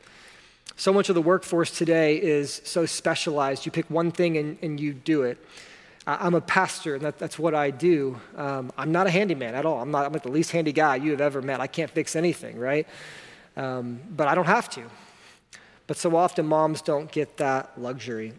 So 0.76 0.92
much 0.92 1.08
of 1.08 1.14
the 1.14 1.22
workforce 1.22 1.70
today 1.70 2.16
is 2.16 2.60
so 2.64 2.86
specialized. 2.86 3.66
You 3.66 3.72
pick 3.72 3.88
one 3.90 4.12
thing 4.12 4.36
and, 4.36 4.58
and 4.62 4.78
you 4.78 4.92
do 4.92 5.22
it. 5.22 5.38
I'm 6.06 6.34
a 6.34 6.40
pastor, 6.40 6.94
and 6.94 7.04
that, 7.04 7.18
that's 7.18 7.38
what 7.38 7.54
I 7.54 7.70
do. 7.70 8.18
Um, 8.36 8.72
I'm 8.76 8.90
not 8.90 9.06
a 9.06 9.10
handyman 9.10 9.54
at 9.54 9.66
all. 9.66 9.80
I'm 9.80 9.90
not 9.90 10.06
I'm 10.06 10.12
like 10.12 10.22
the 10.22 10.30
least 10.30 10.50
handy 10.50 10.72
guy 10.72 10.96
you 10.96 11.10
have 11.10 11.20
ever 11.20 11.42
met. 11.42 11.60
I 11.60 11.66
can't 11.66 11.90
fix 11.90 12.16
anything, 12.16 12.58
right? 12.58 12.86
Um, 13.56 14.00
but 14.10 14.26
I 14.26 14.34
don't 14.34 14.46
have 14.46 14.70
to. 14.70 14.82
But 15.86 15.96
so 15.96 16.16
often, 16.16 16.46
moms 16.46 16.82
don't 16.82 17.10
get 17.10 17.36
that 17.36 17.72
luxury. 17.76 18.32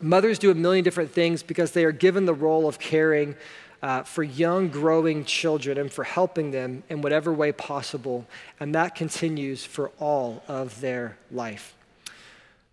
Mothers 0.00 0.38
do 0.38 0.50
a 0.50 0.54
million 0.54 0.82
different 0.82 1.12
things 1.12 1.42
because 1.42 1.70
they 1.72 1.84
are 1.84 1.92
given 1.92 2.24
the 2.24 2.34
role 2.34 2.66
of 2.66 2.78
caring 2.78 3.36
uh, 3.82 4.02
for 4.02 4.22
young, 4.22 4.68
growing 4.68 5.24
children 5.24 5.78
and 5.78 5.92
for 5.92 6.04
helping 6.04 6.50
them 6.50 6.82
in 6.88 7.02
whatever 7.02 7.32
way 7.32 7.52
possible. 7.52 8.26
And 8.58 8.74
that 8.74 8.94
continues 8.94 9.64
for 9.64 9.90
all 10.00 10.42
of 10.48 10.80
their 10.80 11.16
life. 11.30 11.76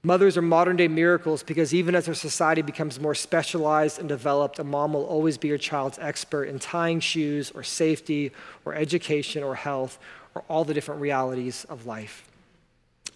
Mothers 0.02 0.38
are 0.38 0.42
modern 0.42 0.78
day 0.78 0.88
miracles 0.88 1.44
because 1.44 1.74
even 1.74 1.94
as 1.94 2.08
our 2.08 2.14
society 2.14 2.62
becomes 2.62 3.02
more 3.02 3.14
specialized 3.14 4.00
and 4.00 4.08
developed, 4.08 4.58
a 4.58 4.64
mom 4.64 4.94
will 4.94 5.06
always 5.06 5.38
be 5.38 5.50
your 5.50 5.58
child's 5.58 6.00
expert 6.00 6.46
in 6.46 6.58
tying 6.58 7.02
shoes 7.02 7.52
or 7.52 7.64
safety 7.64 8.32
or 8.64 8.74
education 8.74 9.44
or 9.44 9.56
health 9.56 10.00
or 10.36 10.44
all 10.48 10.64
the 10.64 10.74
different 10.74 11.02
realities 11.02 11.66
of 11.66 11.86
life. 11.86 12.24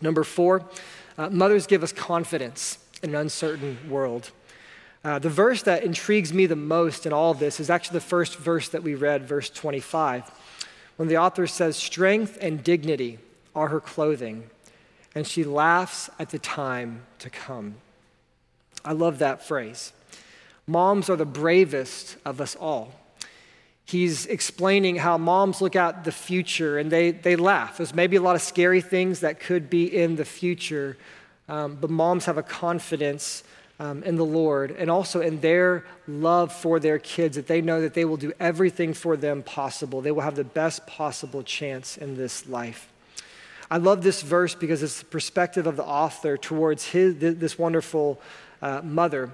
Number 0.01 0.25
four, 0.25 0.65
uh, 1.17 1.29
mothers 1.29 1.67
give 1.67 1.83
us 1.83 1.93
confidence 1.93 2.79
in 3.01 3.11
an 3.11 3.15
uncertain 3.15 3.77
world. 3.89 4.31
Uh, 5.05 5.19
the 5.19 5.29
verse 5.29 5.61
that 5.63 5.83
intrigues 5.83 6.33
me 6.33 6.45
the 6.47 6.55
most 6.55 7.05
in 7.05 7.13
all 7.13 7.31
of 7.31 7.39
this 7.39 7.61
is 7.61 7.69
actually 7.69 7.93
the 7.93 8.05
first 8.05 8.37
verse 8.37 8.67
that 8.69 8.83
we 8.83 8.95
read, 8.95 9.25
verse 9.25 9.49
25, 9.49 10.29
when 10.97 11.07
the 11.07 11.17
author 11.17 11.47
says, 11.47 11.77
Strength 11.77 12.37
and 12.41 12.61
dignity 12.61 13.19
are 13.55 13.69
her 13.69 13.79
clothing 13.79 14.49
and 15.15 15.27
she 15.27 15.43
laughs 15.43 16.10
at 16.20 16.29
the 16.29 16.39
time 16.39 17.03
to 17.20 17.29
come. 17.29 17.75
I 18.84 18.93
love 18.93 19.20
that 19.20 19.46
phrase. 19.46 19.93
Moms 20.67 21.10
are 21.10 21.15
the 21.15 21.25
bravest 21.25 22.17
of 22.25 22.41
us 22.41 22.55
all. 22.55 22.93
He's 23.86 24.25
explaining 24.25 24.96
how 24.96 25.17
moms 25.17 25.62
look 25.62 25.75
at 25.75 26.03
the 26.03 26.12
future 26.12 26.77
and 26.77 26.89
they, 26.89 27.12
they 27.12 27.36
laugh. 27.36 27.77
There's 27.77 27.93
maybe 27.93 28.15
a 28.15 28.22
lot 28.22 28.36
of 28.36 28.41
scary 28.41 28.82
things 28.82 29.20
that 29.20 29.39
could 29.39 29.70
be 29.70 29.86
in 29.86 30.15
the 30.15 30.25
future, 30.25 30.98
um, 31.50 31.77
but 31.79 31.89
moms 31.89 32.25
have 32.25 32.38
a 32.38 32.43
confidence 32.43 33.43
um, 33.79 34.01
in 34.03 34.15
the 34.15 34.25
Lord 34.25 34.72
and 34.72 34.89
also 34.89 35.20
in 35.20 35.41
their 35.41 35.86
love 36.08 36.53
for 36.53 36.79
their 36.79 36.98
kids 37.00 37.36
that 37.36 37.48
they 37.48 37.60
know 37.60 37.82
that 37.82 37.93
they 37.93 38.05
will 38.05 38.17
do 38.17 38.32
everything 38.39 38.93
for 38.93 39.17
them 39.17 39.43
possible. 39.43 40.00
They 40.00 40.12
will 40.12 40.22
have 40.22 40.36
the 40.36 40.46
best 40.46 40.88
possible 40.88 41.43
chance 41.43 41.98
in 41.98 42.15
this 42.15 42.48
life. 42.48 42.92
I 43.74 43.77
love 43.77 44.03
this 44.03 44.22
verse 44.22 44.53
because 44.53 44.84
it's 44.84 45.00
the 45.00 45.06
perspective 45.06 45.65
of 45.65 45.77
the 45.77 45.84
author 45.84 46.38
towards 46.38 46.86
his, 46.86 47.18
this 47.18 47.58
wonderful 47.58 48.22
uh, 48.62 48.82
mother. 48.84 49.32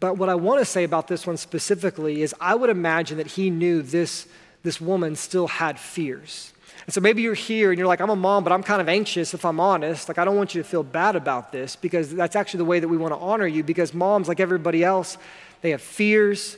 But 0.00 0.16
what 0.16 0.30
I 0.30 0.36
want 0.36 0.60
to 0.60 0.64
say 0.64 0.84
about 0.84 1.06
this 1.06 1.26
one 1.26 1.36
specifically 1.36 2.22
is 2.22 2.34
I 2.40 2.54
would 2.54 2.70
imagine 2.70 3.18
that 3.18 3.26
he 3.26 3.50
knew 3.50 3.82
this, 3.82 4.26
this 4.62 4.80
woman 4.80 5.16
still 5.16 5.48
had 5.48 5.78
fears. 5.78 6.54
And 6.86 6.94
so 6.94 7.02
maybe 7.02 7.20
you're 7.20 7.34
here 7.34 7.70
and 7.70 7.78
you're 7.78 7.86
like, 7.86 8.00
I'm 8.00 8.08
a 8.08 8.16
mom, 8.16 8.42
but 8.42 8.54
I'm 8.54 8.62
kind 8.62 8.80
of 8.80 8.88
anxious 8.88 9.34
if 9.34 9.44
I'm 9.44 9.60
honest. 9.60 10.08
Like, 10.08 10.16
I 10.16 10.24
don't 10.24 10.36
want 10.36 10.54
you 10.54 10.62
to 10.62 10.66
feel 10.66 10.82
bad 10.82 11.14
about 11.14 11.52
this 11.52 11.76
because 11.76 12.14
that's 12.14 12.36
actually 12.36 12.58
the 12.58 12.64
way 12.64 12.80
that 12.80 12.88
we 12.88 12.96
want 12.96 13.12
to 13.12 13.20
honor 13.20 13.46
you 13.46 13.62
because 13.62 13.92
moms, 13.92 14.28
like 14.28 14.40
everybody 14.40 14.82
else, 14.82 15.18
they 15.60 15.72
have 15.72 15.82
fears, 15.82 16.56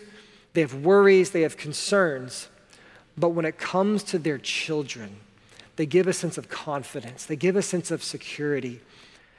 they 0.52 0.61
have 0.61 0.76
worries, 0.76 1.33
they 1.33 1.40
have 1.40 1.57
concerns. 1.57 2.47
But 3.19 3.31
when 3.31 3.47
it 3.47 3.59
comes 3.59 4.05
to 4.05 4.19
their 4.21 4.38
children, 4.38 5.17
they 5.80 5.87
give 5.87 6.06
a 6.06 6.12
sense 6.12 6.37
of 6.37 6.50
confidence, 6.50 7.25
they 7.25 7.37
give 7.37 7.56
a 7.56 7.62
sense 7.62 7.90
of 7.90 8.02
security. 8.02 8.82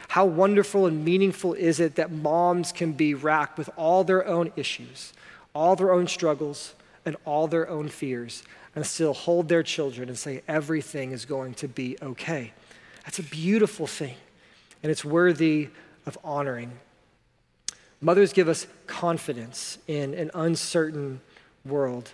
How 0.08 0.26
wonderful 0.26 0.88
and 0.88 1.06
meaningful 1.06 1.54
is 1.54 1.80
it 1.80 1.94
that 1.98 2.12
moms 2.12 2.72
can 2.72 2.94
be 2.94 3.14
racked 3.14 3.60
with 3.60 3.70
all 3.78 4.04
their 4.04 4.26
own 4.26 4.52
issues, 4.56 5.14
all 5.54 5.76
their 5.76 5.92
own 5.92 6.08
struggles, 6.08 6.74
and 7.06 7.16
all 7.26 7.46
their 7.46 7.70
own 7.70 7.90
fears, 7.90 8.42
and 8.76 8.84
still 8.84 9.14
hold 9.14 9.50
their 9.50 9.62
children 9.62 10.10
and 10.10 10.18
say, 10.18 10.42
everything 10.48 11.12
is 11.12 11.26
going 11.26 11.54
to 11.54 11.68
be 11.68 11.96
okay. 12.02 12.54
That's 13.06 13.20
a 13.20 13.24
beautiful 13.24 13.86
thing, 13.86 14.16
and 14.82 14.92
it's 14.92 15.06
worthy 15.06 15.70
of 16.08 16.18
honoring. 16.24 16.72
Mothers 18.02 18.34
give 18.34 18.50
us 18.50 18.66
confidence 18.88 19.78
in 19.86 20.16
an 20.16 20.32
uncertain 20.34 21.22
world. 21.64 22.10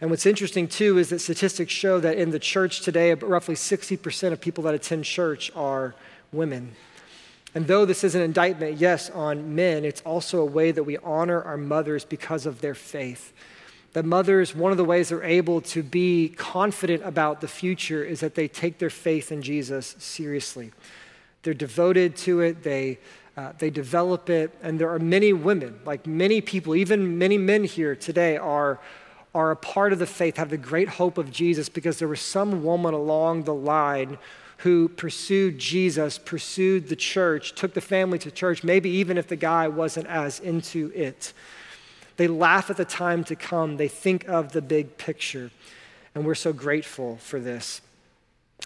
And 0.00 0.10
what's 0.10 0.26
interesting 0.26 0.68
too 0.68 0.98
is 0.98 1.08
that 1.08 1.18
statistics 1.18 1.72
show 1.72 1.98
that 2.00 2.18
in 2.18 2.30
the 2.30 2.38
church 2.38 2.82
today, 2.82 3.12
roughly 3.14 3.54
60% 3.54 4.32
of 4.32 4.40
people 4.40 4.64
that 4.64 4.74
attend 4.74 5.04
church 5.04 5.50
are 5.56 5.94
women. 6.32 6.76
And 7.54 7.66
though 7.66 7.84
this 7.84 8.04
is 8.04 8.14
an 8.14 8.22
indictment, 8.22 8.76
yes, 8.76 9.10
on 9.10 9.54
men, 9.56 9.84
it's 9.84 10.02
also 10.02 10.40
a 10.40 10.44
way 10.44 10.70
that 10.70 10.84
we 10.84 10.98
honor 10.98 11.42
our 11.42 11.56
mothers 11.56 12.04
because 12.04 12.46
of 12.46 12.60
their 12.60 12.74
faith. 12.74 13.32
That 13.94 14.04
mothers, 14.04 14.54
one 14.54 14.70
of 14.70 14.78
the 14.78 14.84
ways 14.84 15.08
they're 15.08 15.24
able 15.24 15.62
to 15.62 15.82
be 15.82 16.28
confident 16.28 17.02
about 17.04 17.40
the 17.40 17.48
future 17.48 18.04
is 18.04 18.20
that 18.20 18.34
they 18.34 18.46
take 18.46 18.78
their 18.78 18.90
faith 18.90 19.32
in 19.32 19.42
Jesus 19.42 19.96
seriously. 19.98 20.72
They're 21.42 21.54
devoted 21.54 22.16
to 22.18 22.42
it, 22.42 22.62
they, 22.62 22.98
uh, 23.36 23.52
they 23.58 23.70
develop 23.70 24.28
it, 24.28 24.54
and 24.62 24.78
there 24.78 24.90
are 24.90 24.98
many 24.98 25.32
women, 25.32 25.80
like 25.84 26.06
many 26.06 26.40
people, 26.40 26.76
even 26.76 27.18
many 27.18 27.38
men 27.38 27.64
here 27.64 27.96
today, 27.96 28.36
are 28.36 28.78
are 29.38 29.52
a 29.52 29.56
part 29.56 29.92
of 29.92 30.00
the 30.00 30.06
faith, 30.06 30.36
have 30.36 30.50
the 30.50 30.56
great 30.56 30.88
hope 30.88 31.16
of 31.16 31.30
Jesus 31.30 31.68
because 31.68 32.00
there 32.00 32.08
was 32.08 32.20
some 32.20 32.64
woman 32.64 32.92
along 32.92 33.44
the 33.44 33.54
line 33.54 34.18
who 34.58 34.88
pursued 34.88 35.60
Jesus, 35.60 36.18
pursued 36.18 36.88
the 36.88 36.96
church, 36.96 37.54
took 37.54 37.72
the 37.72 37.80
family 37.80 38.18
to 38.18 38.32
church, 38.32 38.64
maybe 38.64 38.90
even 38.90 39.16
if 39.16 39.28
the 39.28 39.36
guy 39.36 39.68
wasn't 39.68 40.08
as 40.08 40.40
into 40.40 40.90
it. 40.92 41.32
They 42.16 42.26
laugh 42.26 42.68
at 42.68 42.76
the 42.76 42.84
time 42.84 43.22
to 43.24 43.36
come, 43.36 43.76
they 43.76 43.86
think 43.86 44.28
of 44.28 44.50
the 44.50 44.60
big 44.60 44.98
picture, 44.98 45.52
and 46.16 46.26
we're 46.26 46.34
so 46.34 46.52
grateful 46.52 47.18
for 47.18 47.38
this. 47.38 47.80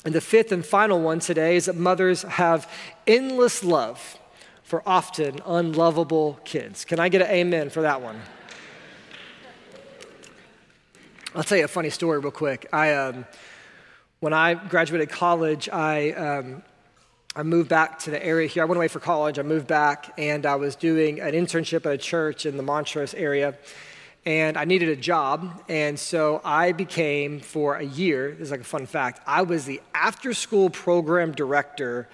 And 0.07 0.15
the 0.15 0.23
fifth 0.23 0.53
and 0.53 0.65
final 0.65 1.03
one 1.03 1.21
today 1.21 1.57
is 1.57 1.67
that 1.67 1.77
mothers 1.77 2.23
have 2.23 2.67
endless 3.07 3.63
love 3.63 4.17
for 4.63 4.83
often 4.87 5.39
unlovable 5.45 6.41
kids. 6.47 6.87
Can 6.87 6.99
I 6.99 7.11
get 7.11 7.21
an 7.21 7.29
amen 7.29 7.69
for 7.69 7.83
that 7.83 8.01
one? 8.01 8.23
I'll 11.35 11.43
tell 11.43 11.57
you 11.57 11.65
a 11.65 11.69
funny 11.69 11.89
story 11.89 12.19
real 12.19 12.31
quick. 12.31 12.69
I, 12.75 12.93
um, 12.93 13.25
when 14.21 14.35
I 14.35 14.53
graduated 14.53 15.09
college, 15.09 15.67
I, 15.71 16.11
um, 16.11 16.63
I 17.35 17.43
moved 17.43 17.71
back 17.71 18.01
to 18.01 18.11
the 18.11 18.23
area 18.23 18.47
here. 18.47 18.63
I 18.63 18.67
went 18.67 18.77
away 18.77 18.89
for 18.89 19.01
college. 19.01 19.39
I 19.39 19.43
moved 19.43 19.67
back, 19.67 20.13
and 20.19 20.45
I 20.45 20.57
was 20.57 20.77
doing 20.77 21.23
an 21.23 21.33
internship 21.33 21.87
at 21.87 21.93
a 21.93 21.97
church 21.97 22.45
in 22.45 22.59
the 22.59 22.63
Montrose 22.63 23.15
area. 23.15 23.57
And 24.27 24.59
I 24.59 24.67
needed 24.67 24.91
a 24.91 24.97
job. 24.97 25.63
And 25.71 25.99
so 25.99 26.43
I 26.45 26.73
became, 26.73 27.41
for 27.41 27.77
a 27.77 27.83
year, 27.83 28.33
this 28.33 28.49
is 28.49 28.51
like 28.51 28.61
a 28.61 28.65
fun 28.65 28.85
fact, 28.85 29.23
I 29.27 29.41
was 29.41 29.65
the 29.65 29.81
after 29.95 30.35
school 30.35 30.69
program 30.69 31.33
director 31.33 32.11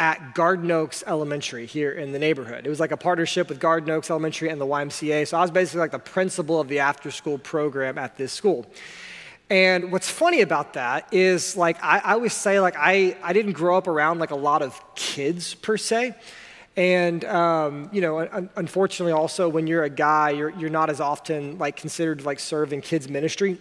at 0.00 0.34
Garden 0.34 0.70
Oaks 0.70 1.04
Elementary 1.06 1.66
here 1.66 1.92
in 1.92 2.10
the 2.12 2.18
neighborhood. 2.18 2.66
It 2.66 2.70
was 2.70 2.80
like 2.80 2.90
a 2.90 2.96
partnership 2.96 3.50
with 3.50 3.60
Garden 3.60 3.90
Oaks 3.90 4.08
Elementary 4.08 4.48
and 4.48 4.58
the 4.58 4.66
YMCA. 4.66 5.28
So 5.28 5.36
I 5.36 5.42
was 5.42 5.50
basically 5.50 5.80
like 5.80 5.90
the 5.90 5.98
principal 5.98 6.58
of 6.58 6.68
the 6.68 6.78
after 6.78 7.10
school 7.10 7.36
program 7.36 7.98
at 7.98 8.16
this 8.16 8.32
school. 8.32 8.66
And 9.50 9.92
what's 9.92 10.08
funny 10.08 10.40
about 10.40 10.72
that 10.72 11.12
is 11.12 11.54
like 11.54 11.76
I, 11.84 11.98
I 11.98 12.12
always 12.14 12.32
say 12.32 12.60
like 12.60 12.76
I, 12.78 13.14
I 13.22 13.34
didn't 13.34 13.52
grow 13.52 13.76
up 13.76 13.88
around 13.88 14.20
like 14.20 14.30
a 14.30 14.36
lot 14.36 14.62
of 14.62 14.80
kids 14.94 15.52
per 15.52 15.76
se. 15.76 16.14
And 16.78 17.22
um, 17.26 17.90
you 17.92 18.00
know, 18.00 18.20
un- 18.20 18.48
unfortunately, 18.56 19.12
also 19.12 19.50
when 19.50 19.66
you're 19.66 19.84
a 19.84 19.90
guy, 19.90 20.30
you're, 20.30 20.48
you're 20.50 20.70
not 20.70 20.88
as 20.88 21.00
often 21.02 21.58
like 21.58 21.76
considered 21.76 22.24
like 22.24 22.40
serve 22.40 22.72
in 22.72 22.80
kids 22.80 23.06
ministry. 23.06 23.60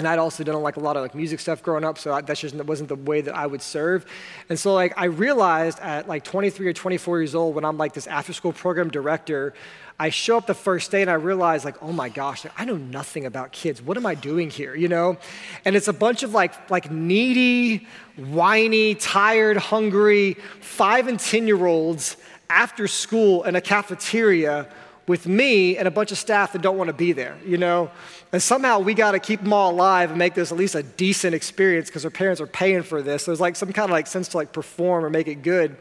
And 0.00 0.08
I'd 0.08 0.18
also 0.18 0.42
done 0.42 0.60
like 0.62 0.76
a 0.76 0.80
lot 0.80 0.96
of 0.96 1.02
like 1.02 1.14
music 1.14 1.38
stuff 1.40 1.62
growing 1.62 1.84
up, 1.84 1.98
so 1.98 2.18
that 2.20 2.36
just 2.36 2.54
wasn't 2.56 2.88
the 2.88 2.96
way 2.96 3.20
that 3.20 3.36
I 3.36 3.46
would 3.46 3.62
serve. 3.62 4.06
And 4.48 4.58
so 4.58 4.74
like 4.74 4.94
I 4.96 5.04
realized 5.04 5.78
at 5.80 6.08
like 6.08 6.24
23 6.24 6.66
or 6.66 6.72
24 6.72 7.20
years 7.20 7.34
old 7.34 7.54
when 7.54 7.64
I'm 7.64 7.78
like 7.78 7.92
this 7.92 8.06
after 8.06 8.32
school 8.32 8.52
program 8.52 8.88
director, 8.88 9.54
I 9.98 10.08
show 10.08 10.38
up 10.38 10.46
the 10.46 10.54
first 10.54 10.90
day 10.90 11.02
and 11.02 11.10
I 11.10 11.14
realize 11.14 11.62
like, 11.62 11.82
oh 11.82 11.92
my 11.92 12.08
gosh, 12.08 12.46
I 12.56 12.64
know 12.64 12.78
nothing 12.78 13.26
about 13.26 13.52
kids. 13.52 13.82
What 13.82 13.98
am 13.98 14.06
I 14.06 14.14
doing 14.14 14.48
here? 14.48 14.74
You 14.74 14.88
know? 14.88 15.18
And 15.66 15.76
it's 15.76 15.88
a 15.88 15.92
bunch 15.92 16.22
of 16.22 16.32
like 16.32 16.70
like 16.70 16.90
needy, 16.90 17.86
whiny, 18.16 18.94
tired, 18.94 19.58
hungry, 19.58 20.38
five 20.60 21.06
and 21.06 21.20
ten 21.20 21.46
year 21.46 21.66
olds 21.66 22.16
after 22.48 22.88
school 22.88 23.44
in 23.44 23.54
a 23.54 23.60
cafeteria 23.60 24.66
with 25.06 25.26
me 25.26 25.76
and 25.76 25.88
a 25.88 25.90
bunch 25.90 26.12
of 26.12 26.18
staff 26.18 26.52
that 26.52 26.62
don't 26.62 26.76
want 26.76 26.88
to 26.88 26.94
be 26.94 27.12
there, 27.12 27.36
you 27.44 27.56
know? 27.56 27.90
And 28.32 28.42
somehow 28.42 28.78
we 28.78 28.94
got 28.94 29.12
to 29.12 29.18
keep 29.18 29.42
them 29.42 29.52
all 29.52 29.72
alive 29.72 30.10
and 30.10 30.18
make 30.18 30.34
this 30.34 30.52
at 30.52 30.58
least 30.58 30.74
a 30.74 30.82
decent 30.82 31.34
experience 31.34 31.88
because 31.88 32.02
their 32.02 32.10
parents 32.10 32.40
are 32.40 32.46
paying 32.46 32.82
for 32.82 33.02
this. 33.02 33.24
So 33.24 33.30
there's 33.30 33.40
like 33.40 33.56
some 33.56 33.72
kind 33.72 33.90
of 33.90 33.92
like 33.92 34.06
sense 34.06 34.28
to 34.28 34.36
like 34.36 34.52
perform 34.52 35.04
or 35.04 35.10
make 35.10 35.26
it 35.26 35.42
good. 35.42 35.76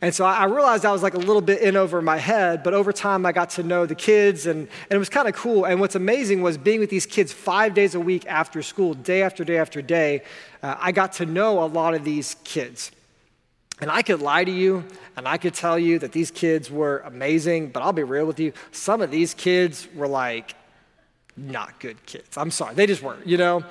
And 0.00 0.14
so 0.14 0.24
I 0.24 0.44
realized 0.44 0.84
I 0.84 0.92
was 0.92 1.02
like 1.02 1.14
a 1.14 1.18
little 1.18 1.40
bit 1.40 1.62
in 1.62 1.76
over 1.76 2.02
my 2.02 2.18
head, 2.18 2.62
but 2.62 2.74
over 2.74 2.92
time 2.92 3.24
I 3.24 3.32
got 3.32 3.50
to 3.50 3.62
know 3.62 3.86
the 3.86 3.94
kids 3.94 4.44
and, 4.44 4.58
and 4.58 4.90
it 4.90 4.98
was 4.98 5.08
kind 5.08 5.26
of 5.26 5.34
cool. 5.34 5.64
And 5.64 5.80
what's 5.80 5.94
amazing 5.94 6.42
was 6.42 6.58
being 6.58 6.80
with 6.80 6.90
these 6.90 7.06
kids 7.06 7.32
five 7.32 7.72
days 7.72 7.94
a 7.94 8.00
week 8.00 8.26
after 8.26 8.60
school, 8.60 8.92
day 8.92 9.22
after 9.22 9.44
day 9.44 9.56
after 9.56 9.80
day, 9.80 10.22
uh, 10.62 10.76
I 10.78 10.92
got 10.92 11.14
to 11.14 11.26
know 11.26 11.62
a 11.62 11.66
lot 11.66 11.94
of 11.94 12.04
these 12.04 12.36
kids. 12.44 12.90
And 13.84 13.90
I 13.90 14.00
could 14.00 14.22
lie 14.22 14.44
to 14.44 14.50
you 14.50 14.82
and 15.14 15.28
I 15.28 15.36
could 15.36 15.52
tell 15.52 15.78
you 15.78 15.98
that 15.98 16.10
these 16.10 16.30
kids 16.30 16.70
were 16.70 17.02
amazing, 17.04 17.68
but 17.68 17.82
I'll 17.82 17.92
be 17.92 18.02
real 18.02 18.24
with 18.24 18.40
you. 18.40 18.54
Some 18.72 19.02
of 19.02 19.10
these 19.10 19.34
kids 19.34 19.86
were 19.94 20.08
like 20.08 20.54
not 21.36 21.78
good 21.80 22.06
kids. 22.06 22.38
I'm 22.38 22.50
sorry, 22.50 22.74
they 22.74 22.86
just 22.86 23.02
weren't, 23.02 23.26
you 23.26 23.36
know? 23.36 23.62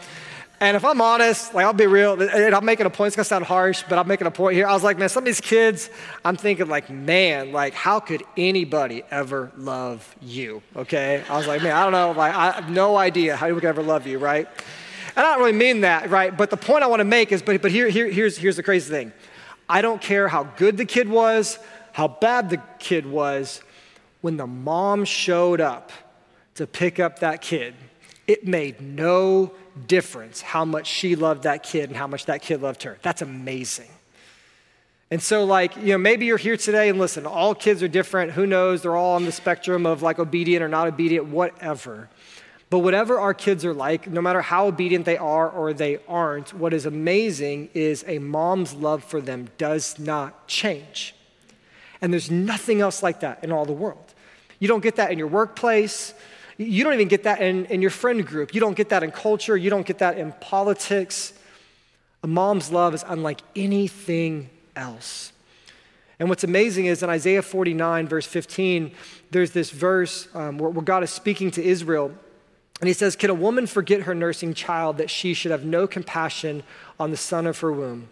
And 0.60 0.78
if 0.78 0.86
I'm 0.86 1.02
honest, 1.02 1.56
like 1.56 1.66
I'll 1.66 1.74
be 1.74 1.88
real, 1.88 2.22
and 2.22 2.54
I'm 2.54 2.64
making 2.64 2.86
a 2.86 2.92
point, 2.92 3.08
it's 3.08 3.16
gonna 3.16 3.24
sound 3.24 3.46
harsh, 3.46 3.84
but 3.90 3.98
I'm 3.98 4.08
making 4.08 4.28
a 4.28 4.32
point 4.32 4.56
here. 4.56 4.68
I 4.68 4.74
was 4.74 4.84
like, 4.84 5.00
man, 5.00 5.10
some 5.10 5.24
of 5.24 5.26
these 5.26 5.42
kids, 5.42 5.90
I'm 6.24 6.36
thinking 6.36 6.68
like, 6.68 6.92
man, 6.92 7.52
like 7.52 7.74
how 7.74 8.00
could 8.00 8.22
anybody 8.38 9.02
ever 9.10 9.52
love 9.58 10.16
you? 10.22 10.62
Okay? 10.76 11.24
I 11.28 11.36
was 11.36 11.48
like, 11.48 11.64
man, 11.64 11.76
I 11.76 11.82
don't 11.82 11.92
know, 11.92 12.12
like 12.12 12.36
I 12.36 12.52
have 12.52 12.70
no 12.70 12.98
idea 12.98 13.36
how 13.36 13.48
you 13.48 13.56
could 13.56 13.66
ever 13.66 13.82
love 13.82 14.06
you, 14.06 14.20
right? 14.20 14.48
And 15.16 15.26
I 15.26 15.32
don't 15.32 15.40
really 15.40 15.58
mean 15.58 15.82
that, 15.82 16.12
right? 16.12 16.38
But 16.38 16.52
the 16.52 16.58
point 16.58 16.84
I 16.84 16.88
want 16.88 17.00
to 17.00 17.04
make 17.04 17.32
is, 17.32 17.42
but, 17.42 17.60
but 17.64 17.72
here, 17.72 17.90
here, 17.90 18.08
here's, 18.12 18.38
here's 18.38 18.58
the 18.58 18.64
crazy 18.64 18.92
thing. 18.92 19.12
I 19.74 19.82
don't 19.82 20.00
care 20.00 20.28
how 20.28 20.44
good 20.44 20.78
the 20.78 20.86
kid 20.86 21.10
was, 21.10 21.58
how 21.94 22.08
bad 22.08 22.52
the 22.52 22.62
kid 22.78 23.08
was, 23.08 23.64
when 24.22 24.38
the 24.38 24.46
mom 24.46 25.04
showed 25.04 25.60
up 25.60 25.92
to 26.54 26.68
pick 26.68 27.00
up 27.00 27.20
that 27.20 27.42
kid, 27.42 27.74
it 28.28 28.46
made 28.46 28.80
no 28.82 29.52
difference 29.88 30.42
how 30.42 30.64
much 30.64 30.86
she 30.86 31.16
loved 31.16 31.42
that 31.42 31.64
kid 31.64 31.90
and 31.90 31.98
how 31.98 32.06
much 32.06 32.28
that 32.28 32.44
kid 32.44 32.62
loved 32.62 32.84
her. 32.84 33.00
That's 33.02 33.24
amazing. 33.24 33.90
And 35.10 35.20
so, 35.20 35.44
like, 35.44 35.76
you 35.78 35.94
know, 35.94 35.98
maybe 35.98 36.28
you're 36.28 36.38
here 36.38 36.56
today 36.56 36.90
and 36.90 37.00
listen, 37.00 37.26
all 37.26 37.56
kids 37.56 37.82
are 37.82 37.88
different. 37.88 38.34
Who 38.34 38.46
knows? 38.46 38.84
They're 38.84 38.96
all 38.96 39.16
on 39.16 39.26
the 39.26 39.32
spectrum 39.32 39.88
of 39.88 40.04
like 40.04 40.20
obedient 40.20 40.62
or 40.62 40.68
not 40.68 40.88
obedient, 40.88 41.30
whatever. 41.30 42.10
But 42.74 42.80
whatever 42.80 43.20
our 43.20 43.36
kids 43.36 43.64
are 43.66 43.74
like, 43.76 44.10
no 44.10 44.20
matter 44.20 44.42
how 44.42 44.66
obedient 44.66 45.06
they 45.06 45.16
are 45.16 45.48
or 45.48 45.74
they 45.74 46.00
aren't, 46.08 46.56
what 46.56 46.74
is 46.74 46.88
amazing 46.88 47.70
is 47.76 48.04
a 48.08 48.18
mom's 48.18 48.74
love 48.74 49.04
for 49.04 49.22
them 49.22 49.50
does 49.60 50.00
not 50.00 50.48
change. 50.48 51.14
And 52.02 52.12
there's 52.12 52.32
nothing 52.32 52.82
else 52.82 53.04
like 53.04 53.20
that 53.20 53.44
in 53.44 53.52
all 53.52 53.64
the 53.66 53.74
world. 53.74 54.16
You 54.58 54.68
don't 54.68 54.82
get 54.82 54.96
that 54.96 55.12
in 55.12 55.20
your 55.20 55.28
workplace. 55.28 56.16
You 56.58 56.84
don't 56.84 56.96
even 56.96 57.10
get 57.10 57.22
that 57.26 57.44
in, 57.44 57.66
in 57.66 57.80
your 57.80 57.92
friend 57.92 58.26
group. 58.26 58.56
You 58.56 58.60
don't 58.60 58.76
get 58.76 58.90
that 58.90 59.04
in 59.04 59.12
culture. 59.12 59.56
You 59.56 59.70
don't 59.70 59.86
get 59.86 60.00
that 60.00 60.18
in 60.18 60.32
politics. 60.42 61.34
A 62.24 62.28
mom's 62.28 62.72
love 62.72 62.96
is 62.96 63.06
unlike 63.08 63.42
anything 63.56 64.50
else. 64.76 65.32
And 66.18 66.28
what's 66.28 66.44
amazing 66.44 66.88
is 66.88 67.04
in 67.04 67.10
Isaiah 67.12 67.44
49, 67.44 68.08
verse 68.08 68.26
15, 68.26 68.94
there's 69.30 69.52
this 69.52 69.70
verse 69.70 70.28
um, 70.34 70.58
where, 70.58 70.72
where 70.72 70.84
God 70.84 71.04
is 71.04 71.12
speaking 71.12 71.52
to 71.52 71.64
Israel 71.64 72.12
and 72.80 72.88
he 72.88 72.94
says, 72.94 73.16
Can 73.16 73.30
a 73.30 73.36
woman 73.36 73.68
forget 73.68 74.02
her 74.02 74.16
nursing 74.16 74.54
child 74.54 74.98
that 74.98 75.10
she 75.10 75.34
should 75.34 75.52
have 75.52 75.66
no 75.66 75.88
compassion 75.88 76.64
on 77.00 77.12
the 77.12 77.18
son 77.18 77.48
of 77.48 77.60
her 77.60 77.72
womb? 77.72 78.10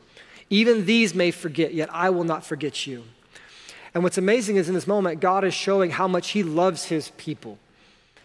Even 0.50 0.86
these 0.86 1.16
may 1.16 1.32
forget, 1.32 1.74
yet 1.74 1.90
I 1.92 2.10
will 2.10 2.24
not 2.24 2.46
forget 2.46 2.86
you. 2.86 3.04
And 3.94 4.04
what's 4.04 4.18
amazing 4.18 4.56
is 4.56 4.70
in 4.70 4.76
this 4.76 4.88
moment, 4.88 5.20
God 5.20 5.44
is 5.44 5.54
showing 5.54 5.92
how 5.92 6.08
much 6.08 6.30
he 6.30 6.44
loves 6.44 6.86
his 6.86 7.12
people. 7.18 7.58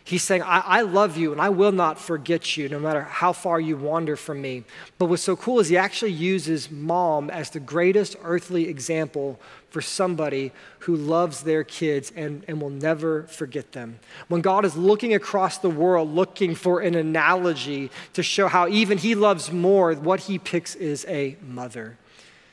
He's 0.07 0.23
saying, 0.23 0.43
I, 0.43 0.61
I, 0.61 0.81
love 0.83 1.17
you 1.17 1.33
and 1.33 1.41
I 1.41 1.49
will 1.49 1.73
not 1.73 1.99
forget 1.99 2.57
you 2.57 2.69
no 2.69 2.79
matter 2.79 3.03
how 3.03 3.33
far 3.33 3.59
you 3.59 3.77
wander 3.77 4.15
from 4.15 4.41
me. 4.41 4.63
But 4.99 5.07
what's 5.07 5.25
so 5.25 5.35
cool 5.35 5.59
is 5.59 5.69
he 5.69 5.77
actually 5.77 6.13
uses 6.13 6.71
mom 6.71 7.29
as 7.29 7.51
the 7.51 7.59
greatest 7.59 8.15
earthly 8.23 8.69
example 8.69 9.41
for 9.69 9.81
somebody 9.81 10.53
who 10.79 10.95
loves 10.95 11.43
their 11.43 11.65
kids 11.65 12.13
and, 12.15 12.45
and 12.47 12.63
will 12.63 12.71
never 12.71 13.25
forget 13.25 13.73
them. 13.73 13.99
When 14.29 14.43
God 14.43 14.65
is 14.65 14.77
looking 14.77 15.13
across 15.13 15.59
the 15.59 15.71
world 15.71 16.15
looking 16.15 16.55
for 16.55 16.79
an 16.83 16.95
analogy 16.95 17.91
to 18.13 18.23
show 18.23 18.47
how 18.47 18.69
even 18.69 18.99
he 18.99 19.17
loves 19.17 19.51
more, 19.51 19.93
what 19.93 20.21
he 20.21 20.39
picks 20.39 20.77
is 20.77 21.05
a 21.09 21.37
mother. 21.43 21.99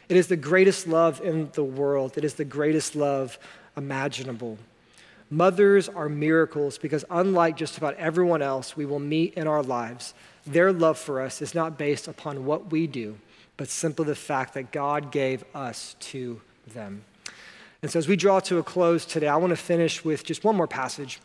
It 0.09 0.17
is 0.17 0.25
the 0.25 0.37
greatest 0.37 0.87
love 0.87 1.21
in 1.21 1.51
the 1.53 1.63
world, 1.63 2.17
it 2.17 2.23
is 2.23 2.33
the 2.33 2.45
greatest 2.45 2.95
love 2.95 3.37
imaginable. 3.77 4.57
Mothers 5.33 5.89
are 5.89 6.09
miracles 6.09 6.77
because, 6.77 7.03
unlike 7.09 7.57
just 7.57 7.79
about 7.79 7.95
everyone 7.95 8.43
else 8.43 8.77
we 8.77 8.85
will 8.85 8.99
meet 8.99 9.33
in 9.33 9.47
our 9.47 9.63
lives, 9.63 10.13
their 10.45 10.71
love 10.71 10.99
for 10.99 11.19
us 11.19 11.41
is 11.41 11.55
not 11.55 11.75
based 11.75 12.07
upon 12.07 12.45
what 12.45 12.71
we 12.71 12.85
do, 12.85 13.17
but 13.57 13.67
simply 13.67 14.05
the 14.05 14.13
fact 14.13 14.53
that 14.53 14.71
God 14.71 15.11
gave 15.11 15.43
us 15.55 15.95
to 16.01 16.39
them. 16.67 17.03
And 17.81 17.89
so, 17.89 17.97
as 17.97 18.07
we 18.07 18.15
draw 18.15 18.41
to 18.41 18.59
a 18.59 18.63
close 18.63 19.05
today, 19.05 19.27
I 19.27 19.37
want 19.37 19.49
to 19.49 19.55
finish 19.57 20.05
with 20.05 20.23
just 20.23 20.43
one 20.43 20.55
more 20.55 20.67
passage 20.67 21.19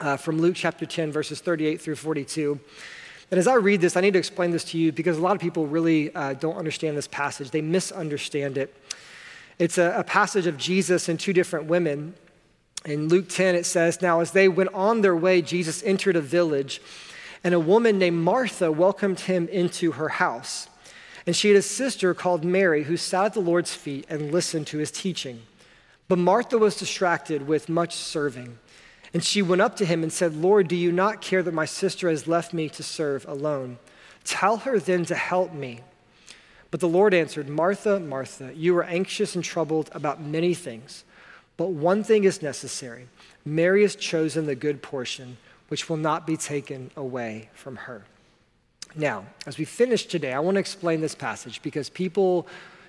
uh, 0.00 0.16
from 0.16 0.40
Luke 0.40 0.56
chapter 0.56 0.84
10, 0.84 1.12
verses 1.12 1.40
38 1.40 1.80
through 1.80 1.94
42. 1.94 2.58
And 3.30 3.38
as 3.38 3.46
I 3.46 3.54
read 3.54 3.80
this, 3.80 3.96
I 3.96 4.00
need 4.00 4.14
to 4.14 4.18
explain 4.18 4.50
this 4.50 4.64
to 4.64 4.78
you 4.78 4.90
because 4.90 5.16
a 5.16 5.20
lot 5.20 5.36
of 5.36 5.40
people 5.40 5.68
really 5.68 6.12
uh, 6.12 6.32
don't 6.32 6.56
understand 6.56 6.96
this 6.96 7.06
passage. 7.06 7.52
They 7.52 7.62
misunderstand 7.62 8.58
it. 8.58 8.74
It's 9.60 9.78
a, 9.78 9.94
a 9.96 10.02
passage 10.02 10.48
of 10.48 10.56
Jesus 10.56 11.08
and 11.08 11.20
two 11.20 11.32
different 11.32 11.66
women 11.66 12.14
in 12.88 13.08
Luke 13.08 13.28
10, 13.28 13.54
it 13.54 13.66
says, 13.66 14.00
Now 14.00 14.20
as 14.20 14.32
they 14.32 14.48
went 14.48 14.72
on 14.72 15.00
their 15.00 15.16
way, 15.16 15.42
Jesus 15.42 15.82
entered 15.82 16.16
a 16.16 16.20
village, 16.20 16.80
and 17.44 17.54
a 17.54 17.60
woman 17.60 17.98
named 17.98 18.18
Martha 18.18 18.72
welcomed 18.72 19.20
him 19.20 19.48
into 19.48 19.92
her 19.92 20.08
house. 20.08 20.68
And 21.26 21.36
she 21.36 21.48
had 21.48 21.56
a 21.58 21.62
sister 21.62 22.14
called 22.14 22.44
Mary 22.44 22.84
who 22.84 22.96
sat 22.96 23.26
at 23.26 23.34
the 23.34 23.40
Lord's 23.40 23.74
feet 23.74 24.06
and 24.08 24.32
listened 24.32 24.66
to 24.68 24.78
his 24.78 24.90
teaching. 24.90 25.42
But 26.08 26.18
Martha 26.18 26.56
was 26.56 26.76
distracted 26.76 27.46
with 27.46 27.68
much 27.68 27.94
serving. 27.94 28.58
And 29.12 29.22
she 29.22 29.42
went 29.42 29.62
up 29.62 29.76
to 29.76 29.84
him 29.84 30.02
and 30.02 30.12
said, 30.12 30.34
Lord, 30.34 30.68
do 30.68 30.76
you 30.76 30.90
not 30.90 31.20
care 31.20 31.42
that 31.42 31.52
my 31.52 31.66
sister 31.66 32.08
has 32.08 32.26
left 32.26 32.52
me 32.52 32.68
to 32.70 32.82
serve 32.82 33.26
alone? 33.28 33.78
Tell 34.24 34.58
her 34.58 34.78
then 34.78 35.04
to 35.06 35.14
help 35.14 35.52
me. 35.52 35.80
But 36.70 36.80
the 36.80 36.88
Lord 36.88 37.14
answered, 37.14 37.48
Martha, 37.48 37.98
Martha, 38.00 38.52
you 38.54 38.76
are 38.76 38.84
anxious 38.84 39.34
and 39.34 39.44
troubled 39.44 39.90
about 39.92 40.22
many 40.22 40.54
things. 40.54 41.04
But 41.58 41.72
one 41.72 42.02
thing 42.02 42.24
is 42.24 42.40
necessary 42.40 43.08
Mary 43.44 43.82
has 43.82 43.94
chosen 43.94 44.46
the 44.46 44.54
good 44.54 44.80
portion, 44.80 45.36
which 45.68 45.90
will 45.90 45.98
not 45.98 46.26
be 46.26 46.36
taken 46.38 46.90
away 46.96 47.50
from 47.52 47.76
her. 47.76 48.04
Now, 48.94 49.26
as 49.46 49.58
we 49.58 49.66
finish 49.66 50.06
today, 50.06 50.32
I 50.32 50.40
want 50.40 50.54
to 50.54 50.60
explain 50.60 51.02
this 51.02 51.14
passage 51.14 51.60
because 51.62 51.90
people 51.90 52.46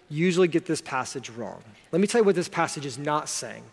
usually 0.10 0.48
get 0.48 0.66
this 0.66 0.82
passage 0.82 1.30
wrong. 1.30 1.62
Let 1.92 2.00
me 2.00 2.08
tell 2.08 2.22
you 2.22 2.26
what 2.26 2.36
this 2.36 2.50
passage 2.50 2.86
is 2.86 2.98
not 2.98 3.28
saying. 3.28 3.64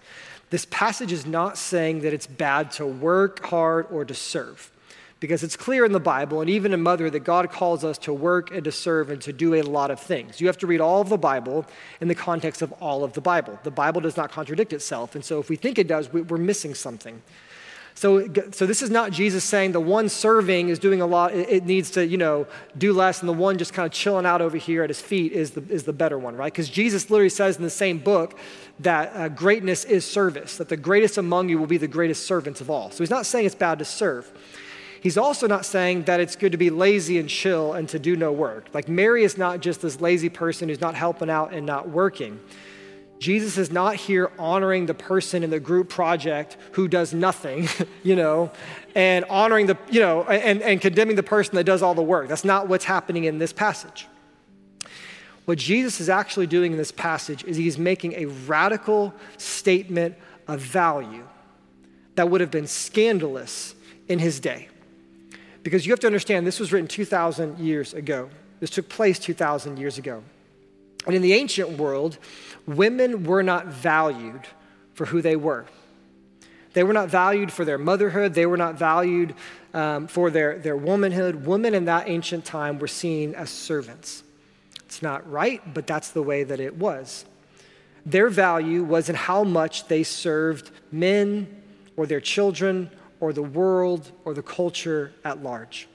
This 0.50 0.66
passage 0.66 1.12
is 1.12 1.26
not 1.26 1.56
saying 1.56 2.00
that 2.00 2.12
it's 2.12 2.26
bad 2.26 2.70
to 2.72 2.86
work 2.86 3.44
hard 3.46 3.86
or 3.90 4.04
to 4.04 4.14
serve 4.14 4.70
because 5.18 5.42
it's 5.42 5.56
clear 5.56 5.84
in 5.84 5.92
the 5.92 6.00
Bible 6.00 6.40
and 6.40 6.50
even 6.50 6.74
in 6.74 6.82
Mother 6.82 7.08
that 7.10 7.20
God 7.20 7.50
calls 7.50 7.84
us 7.84 7.96
to 7.98 8.12
work 8.12 8.50
and 8.50 8.64
to 8.64 8.72
serve 8.72 9.10
and 9.10 9.20
to 9.22 9.32
do 9.32 9.54
a 9.54 9.62
lot 9.62 9.90
of 9.90 9.98
things. 9.98 10.40
You 10.40 10.46
have 10.46 10.58
to 10.58 10.66
read 10.66 10.80
all 10.80 11.00
of 11.00 11.08
the 11.08 11.16
Bible 11.16 11.64
in 12.00 12.08
the 12.08 12.14
context 12.14 12.60
of 12.60 12.72
all 12.74 13.02
of 13.02 13.14
the 13.14 13.20
Bible. 13.20 13.58
The 13.62 13.70
Bible 13.70 14.02
does 14.02 14.16
not 14.16 14.30
contradict 14.30 14.72
itself. 14.72 15.14
And 15.14 15.24
so 15.24 15.40
if 15.40 15.48
we 15.48 15.56
think 15.56 15.78
it 15.78 15.88
does, 15.88 16.12
we're 16.12 16.36
missing 16.36 16.74
something. 16.74 17.22
So, 17.96 18.28
so 18.52 18.66
this 18.66 18.82
is 18.82 18.90
not 18.90 19.10
Jesus 19.10 19.42
saying 19.42 19.72
the 19.72 19.80
one 19.80 20.10
serving 20.10 20.68
is 20.68 20.78
doing 20.78 21.00
a 21.00 21.06
lot, 21.06 21.32
it 21.32 21.64
needs 21.64 21.92
to, 21.92 22.06
you 22.06 22.18
know, 22.18 22.46
do 22.76 22.92
less, 22.92 23.20
and 23.20 23.28
the 23.28 23.32
one 23.32 23.56
just 23.56 23.72
kind 23.72 23.86
of 23.86 23.92
chilling 23.92 24.26
out 24.26 24.42
over 24.42 24.58
here 24.58 24.82
at 24.82 24.90
his 24.90 25.00
feet 25.00 25.32
is 25.32 25.52
the, 25.52 25.62
is 25.70 25.84
the 25.84 25.94
better 25.94 26.18
one, 26.18 26.36
right? 26.36 26.52
Because 26.52 26.68
Jesus 26.68 27.08
literally 27.08 27.30
says 27.30 27.56
in 27.56 27.62
the 27.62 27.70
same 27.70 27.98
book 27.98 28.38
that 28.80 29.16
uh, 29.16 29.30
greatness 29.30 29.84
is 29.84 30.04
service, 30.04 30.58
that 30.58 30.68
the 30.68 30.76
greatest 30.76 31.16
among 31.16 31.48
you 31.48 31.56
will 31.56 31.66
be 31.66 31.78
the 31.78 31.88
greatest 31.88 32.26
servants 32.26 32.60
of 32.60 32.68
all. 32.68 32.90
So 32.90 32.98
he's 32.98 33.08
not 33.08 33.24
saying 33.24 33.46
it's 33.46 33.54
bad 33.54 33.78
to 33.78 33.86
serve. 33.86 34.30
He's 35.00 35.16
also 35.16 35.46
not 35.46 35.64
saying 35.64 36.04
that 36.04 36.20
it's 36.20 36.36
good 36.36 36.52
to 36.52 36.58
be 36.58 36.70
lazy 36.70 37.18
and 37.18 37.28
chill 37.28 37.74
and 37.74 37.88
to 37.90 37.98
do 37.98 38.16
no 38.16 38.32
work. 38.32 38.68
Like 38.72 38.88
Mary 38.88 39.24
is 39.24 39.36
not 39.36 39.60
just 39.60 39.82
this 39.82 40.00
lazy 40.00 40.28
person 40.28 40.68
who's 40.68 40.80
not 40.80 40.94
helping 40.94 41.30
out 41.30 41.52
and 41.52 41.66
not 41.66 41.88
working. 41.88 42.40
Jesus 43.18 43.56
is 43.56 43.70
not 43.70 43.96
here 43.96 44.30
honoring 44.38 44.86
the 44.86 44.94
person 44.94 45.42
in 45.42 45.50
the 45.50 45.60
group 45.60 45.88
project 45.88 46.56
who 46.72 46.86
does 46.86 47.14
nothing, 47.14 47.68
you 48.02 48.16
know, 48.16 48.50
and 48.94 49.24
honoring 49.26 49.66
the, 49.66 49.78
you 49.90 50.00
know, 50.00 50.24
and, 50.24 50.60
and 50.62 50.80
condemning 50.80 51.16
the 51.16 51.22
person 51.22 51.56
that 51.56 51.64
does 51.64 51.82
all 51.82 51.94
the 51.94 52.02
work. 52.02 52.28
That's 52.28 52.44
not 52.44 52.68
what's 52.68 52.84
happening 52.84 53.24
in 53.24 53.38
this 53.38 53.52
passage. 53.52 54.06
What 55.46 55.58
Jesus 55.58 56.00
is 56.00 56.08
actually 56.08 56.48
doing 56.48 56.72
in 56.72 56.78
this 56.78 56.92
passage 56.92 57.44
is 57.44 57.56
he's 57.56 57.78
making 57.78 58.14
a 58.14 58.26
radical 58.26 59.14
statement 59.38 60.16
of 60.48 60.60
value 60.60 61.26
that 62.16 62.28
would 62.28 62.40
have 62.40 62.50
been 62.50 62.66
scandalous 62.66 63.74
in 64.08 64.18
his 64.18 64.40
day. 64.40 64.68
Because 65.66 65.84
you 65.84 65.90
have 65.90 65.98
to 65.98 66.06
understand, 66.06 66.46
this 66.46 66.60
was 66.60 66.72
written 66.72 66.86
2,000 66.86 67.58
years 67.58 67.92
ago. 67.92 68.30
This 68.60 68.70
took 68.70 68.88
place 68.88 69.18
2,000 69.18 69.80
years 69.80 69.98
ago. 69.98 70.22
And 71.06 71.12
in 71.16 71.22
the 71.22 71.32
ancient 71.32 71.70
world, 71.70 72.18
women 72.68 73.24
were 73.24 73.42
not 73.42 73.66
valued 73.66 74.42
for 74.94 75.06
who 75.06 75.20
they 75.20 75.34
were. 75.34 75.66
They 76.74 76.84
were 76.84 76.92
not 76.92 77.08
valued 77.08 77.50
for 77.50 77.64
their 77.64 77.78
motherhood, 77.78 78.34
they 78.34 78.46
were 78.46 78.56
not 78.56 78.78
valued 78.78 79.34
um, 79.74 80.06
for 80.06 80.30
their, 80.30 80.56
their 80.56 80.76
womanhood. 80.76 81.44
Women 81.44 81.74
in 81.74 81.86
that 81.86 82.08
ancient 82.08 82.44
time 82.44 82.78
were 82.78 82.86
seen 82.86 83.34
as 83.34 83.50
servants. 83.50 84.22
It's 84.84 85.02
not 85.02 85.28
right, 85.28 85.74
but 85.74 85.88
that's 85.88 86.10
the 86.10 86.22
way 86.22 86.44
that 86.44 86.60
it 86.60 86.76
was. 86.76 87.24
Their 88.04 88.28
value 88.28 88.84
was 88.84 89.08
in 89.08 89.16
how 89.16 89.42
much 89.42 89.88
they 89.88 90.04
served 90.04 90.70
men 90.92 91.60
or 91.96 92.06
their 92.06 92.20
children 92.20 92.88
or 93.20 93.32
the 93.32 93.42
world 93.42 94.10
or 94.24 94.34
the 94.34 94.42
culture 94.42 95.12
at 95.24 95.42
large. 95.42 95.88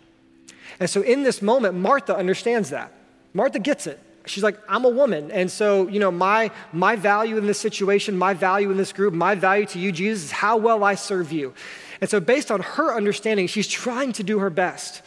And 0.80 0.90
so 0.90 1.02
in 1.02 1.24
this 1.24 1.42
moment, 1.42 1.76
Martha 1.76 2.16
understands 2.16 2.70
that. 2.70 2.94
Martha 3.34 3.60
gets 3.60 3.88
it. 3.88 4.00
She's 4.26 4.44
like, 4.44 4.58
I'm 4.70 4.86
a 4.86 4.90
woman. 4.90 5.32
And 5.32 5.50
so, 5.50 5.88
you 5.88 6.00
know, 6.00 6.12
my, 6.12 6.52
my 6.72 6.96
value 6.96 7.38
in 7.38 7.48
this 7.48 7.60
situation, 7.60 8.18
my 8.18 8.34
value 8.34 8.70
in 8.70 8.78
this 8.78 8.94
group, 8.94 9.14
my 9.14 9.36
value 9.36 9.66
to 9.68 9.80
you, 9.80 9.92
Jesus, 9.92 10.26
is 10.26 10.32
how 10.32 10.58
well 10.58 10.84
I 10.84 10.96
serve 10.96 11.32
you. 11.32 11.54
And 12.02 12.10
so, 12.10 12.20
based 12.20 12.52
on 12.52 12.62
her 12.62 12.96
understanding, 12.96 13.48
she's 13.48 13.68
trying 13.68 14.12
to 14.14 14.24
do 14.24 14.40
her 14.40 14.50
best. 14.50 15.02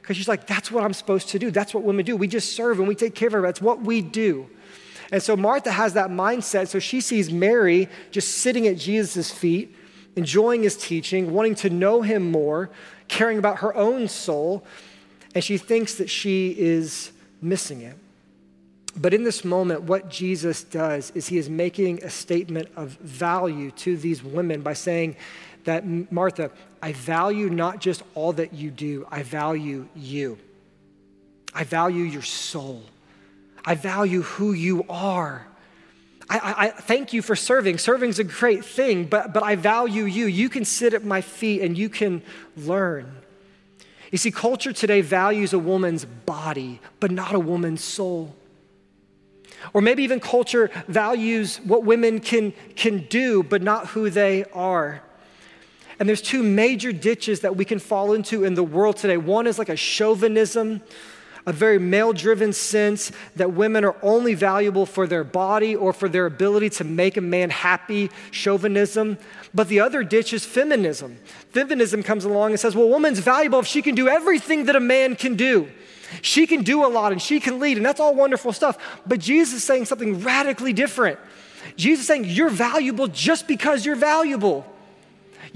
Because 0.00 0.16
she's 0.16 0.28
like, 0.28 0.46
that's 0.46 0.70
what 0.70 0.84
I'm 0.84 0.94
supposed 0.94 1.28
to 1.30 1.38
do. 1.38 1.50
That's 1.50 1.74
what 1.74 1.84
women 1.84 2.04
do. 2.04 2.16
We 2.16 2.28
just 2.28 2.52
serve 2.52 2.78
and 2.78 2.88
we 2.88 2.94
take 2.94 3.14
care 3.14 3.28
of 3.28 3.32
her. 3.34 3.42
That's 3.42 3.60
what 3.60 3.82
we 3.82 4.00
do. 4.00 4.48
And 5.12 5.22
so 5.22 5.36
Martha 5.36 5.70
has 5.70 5.94
that 5.94 6.10
mindset. 6.10 6.68
So 6.68 6.78
she 6.78 7.00
sees 7.00 7.30
Mary 7.30 7.88
just 8.10 8.38
sitting 8.38 8.66
at 8.66 8.76
Jesus' 8.76 9.30
feet, 9.30 9.74
enjoying 10.18 10.64
his 10.64 10.76
teaching, 10.76 11.32
wanting 11.32 11.54
to 11.54 11.70
know 11.70 12.02
him 12.02 12.30
more, 12.30 12.70
caring 13.06 13.38
about 13.38 13.60
her 13.60 13.74
own 13.74 14.08
soul. 14.08 14.64
And 15.34 15.42
she 15.42 15.56
thinks 15.56 15.94
that 15.94 16.10
she 16.10 16.54
is 16.58 17.12
missing 17.40 17.82
it. 17.82 17.96
But 18.96 19.14
in 19.14 19.22
this 19.22 19.44
moment, 19.44 19.82
what 19.82 20.10
Jesus 20.10 20.64
does 20.64 21.12
is 21.12 21.28
he 21.28 21.38
is 21.38 21.48
making 21.48 22.02
a 22.02 22.10
statement 22.10 22.68
of 22.74 22.90
value 22.98 23.70
to 23.72 23.96
these 23.96 24.24
women 24.24 24.60
by 24.60 24.72
saying 24.72 25.16
that, 25.64 25.86
Martha, 26.10 26.50
I 26.82 26.92
value 26.92 27.48
not 27.48 27.80
just 27.80 28.02
all 28.16 28.32
that 28.32 28.52
you 28.52 28.70
do, 28.70 29.06
I 29.10 29.22
value 29.22 29.86
you. 29.94 30.38
I 31.54 31.62
value 31.62 32.02
your 32.02 32.22
soul. 32.22 32.82
I 33.64 33.76
value 33.76 34.22
who 34.22 34.52
you 34.52 34.84
are. 34.88 35.46
I, 36.30 36.54
I, 36.56 36.68
thank 36.68 37.14
you 37.14 37.22
for 37.22 37.34
serving. 37.34 37.78
Serving 37.78 38.10
is 38.10 38.18
a 38.18 38.24
great 38.24 38.64
thing, 38.64 39.04
but, 39.04 39.32
but 39.32 39.42
I 39.42 39.56
value 39.56 40.04
you. 40.04 40.26
You 40.26 40.50
can 40.50 40.64
sit 40.64 40.92
at 40.92 41.02
my 41.02 41.22
feet 41.22 41.62
and 41.62 41.76
you 41.76 41.88
can 41.88 42.22
learn. 42.56 43.16
You 44.10 44.18
see, 44.18 44.30
culture 44.30 44.72
today 44.72 45.00
values 45.00 45.52
a 45.52 45.58
woman's 45.58 46.04
body, 46.04 46.80
but 47.00 47.10
not 47.10 47.34
a 47.34 47.38
woman's 47.38 47.82
soul. 47.82 48.34
Or 49.72 49.80
maybe 49.80 50.02
even 50.02 50.20
culture 50.20 50.70
values 50.86 51.60
what 51.62 51.84
women 51.84 52.20
can, 52.20 52.52
can 52.76 53.06
do, 53.08 53.42
but 53.42 53.62
not 53.62 53.88
who 53.88 54.10
they 54.10 54.44
are. 54.52 55.02
And 55.98 56.08
there's 56.08 56.22
two 56.22 56.42
major 56.42 56.92
ditches 56.92 57.40
that 57.40 57.56
we 57.56 57.64
can 57.64 57.78
fall 57.78 58.12
into 58.12 58.44
in 58.44 58.54
the 58.54 58.62
world 58.62 58.98
today. 58.98 59.16
One 59.16 59.46
is 59.46 59.58
like 59.58 59.68
a 59.68 59.76
chauvinism, 59.76 60.80
a 61.48 61.52
very 61.52 61.78
male 61.78 62.12
driven 62.12 62.52
sense 62.52 63.10
that 63.36 63.54
women 63.54 63.82
are 63.82 63.96
only 64.02 64.34
valuable 64.34 64.84
for 64.84 65.06
their 65.06 65.24
body 65.24 65.74
or 65.74 65.94
for 65.94 66.06
their 66.06 66.26
ability 66.26 66.68
to 66.68 66.84
make 66.84 67.16
a 67.16 67.22
man 67.22 67.48
happy, 67.48 68.10
chauvinism. 68.30 69.16
But 69.54 69.68
the 69.68 69.80
other 69.80 70.04
ditch 70.04 70.34
is 70.34 70.44
feminism. 70.44 71.16
Feminism 71.50 72.02
comes 72.02 72.26
along 72.26 72.50
and 72.50 72.60
says, 72.60 72.76
well, 72.76 72.84
a 72.84 72.88
woman's 72.88 73.20
valuable 73.20 73.60
if 73.60 73.66
she 73.66 73.80
can 73.80 73.94
do 73.94 74.08
everything 74.08 74.66
that 74.66 74.76
a 74.76 74.80
man 74.80 75.16
can 75.16 75.36
do. 75.36 75.70
She 76.20 76.46
can 76.46 76.64
do 76.64 76.84
a 76.84 76.88
lot 76.88 77.12
and 77.12 77.22
she 77.22 77.40
can 77.40 77.58
lead, 77.58 77.78
and 77.78 77.86
that's 77.86 77.98
all 77.98 78.14
wonderful 78.14 78.52
stuff. 78.52 79.00
But 79.06 79.18
Jesus 79.18 79.54
is 79.54 79.64
saying 79.64 79.86
something 79.86 80.20
radically 80.20 80.74
different. 80.74 81.18
Jesus 81.76 82.02
is 82.02 82.06
saying, 82.06 82.26
You're 82.26 82.50
valuable 82.50 83.06
just 83.06 83.48
because 83.48 83.86
you're 83.86 83.96
valuable. 83.96 84.66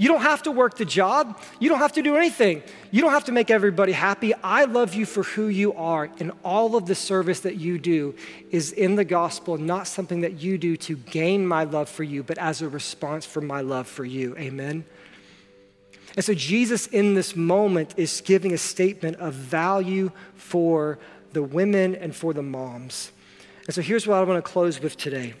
You 0.03 0.09
don't 0.09 0.23
have 0.23 0.43
to 0.43 0.51
work 0.51 0.75
the 0.75 0.83
job. 0.83 1.39
You 1.61 1.69
don't 1.69 1.79
have 1.79 1.93
to 1.93 2.01
do 2.01 2.17
anything. 2.17 2.61
You 2.91 2.99
don't 2.99 3.13
have 3.13 3.23
to 3.23 3.31
make 3.31 3.49
everybody 3.49 3.93
happy. 3.93 4.33
I 4.43 4.65
love 4.65 4.95
you 4.95 5.05
for 5.05 5.23
who 5.23 5.47
you 5.47 5.71
are, 5.75 6.09
and 6.19 6.33
all 6.43 6.75
of 6.75 6.87
the 6.87 6.93
service 6.93 7.39
that 7.39 7.55
you 7.55 7.79
do 7.79 8.13
is 8.51 8.73
in 8.73 8.95
the 8.95 9.05
gospel, 9.05 9.57
not 9.57 9.87
something 9.87 10.19
that 10.19 10.41
you 10.41 10.57
do 10.57 10.75
to 10.75 10.97
gain 10.97 11.47
my 11.47 11.63
love 11.63 11.87
for 11.87 12.03
you, 12.03 12.21
but 12.21 12.37
as 12.37 12.61
a 12.61 12.67
response 12.67 13.25
for 13.25 13.39
my 13.39 13.61
love 13.61 13.87
for 13.87 14.03
you. 14.03 14.35
Amen. 14.35 14.83
And 16.17 16.25
so 16.25 16.33
Jesus, 16.33 16.87
in 16.87 17.13
this 17.13 17.33
moment, 17.37 17.93
is 17.95 18.19
giving 18.19 18.51
a 18.51 18.57
statement 18.57 19.15
of 19.21 19.33
value 19.33 20.11
for 20.35 20.99
the 21.31 21.43
women 21.43 21.95
and 21.95 22.13
for 22.13 22.33
the 22.33 22.43
moms. 22.43 23.13
And 23.67 23.73
so 23.73 23.81
here's 23.81 24.05
what 24.05 24.17
I 24.17 24.23
want 24.23 24.43
to 24.43 24.51
close 24.51 24.81
with 24.81 24.97
today. 24.97 25.33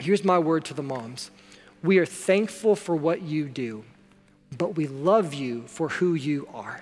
Here's 0.00 0.24
my 0.24 0.40
word 0.40 0.64
to 0.64 0.74
the 0.74 0.82
moms 0.82 1.30
We 1.84 1.98
are 1.98 2.06
thankful 2.06 2.76
for 2.76 2.96
what 2.96 3.20
you 3.20 3.44
do, 3.44 3.84
but 4.56 4.74
we 4.74 4.86
love 4.86 5.34
you 5.34 5.64
for 5.66 5.90
who 5.90 6.14
you 6.14 6.48
are. 6.54 6.80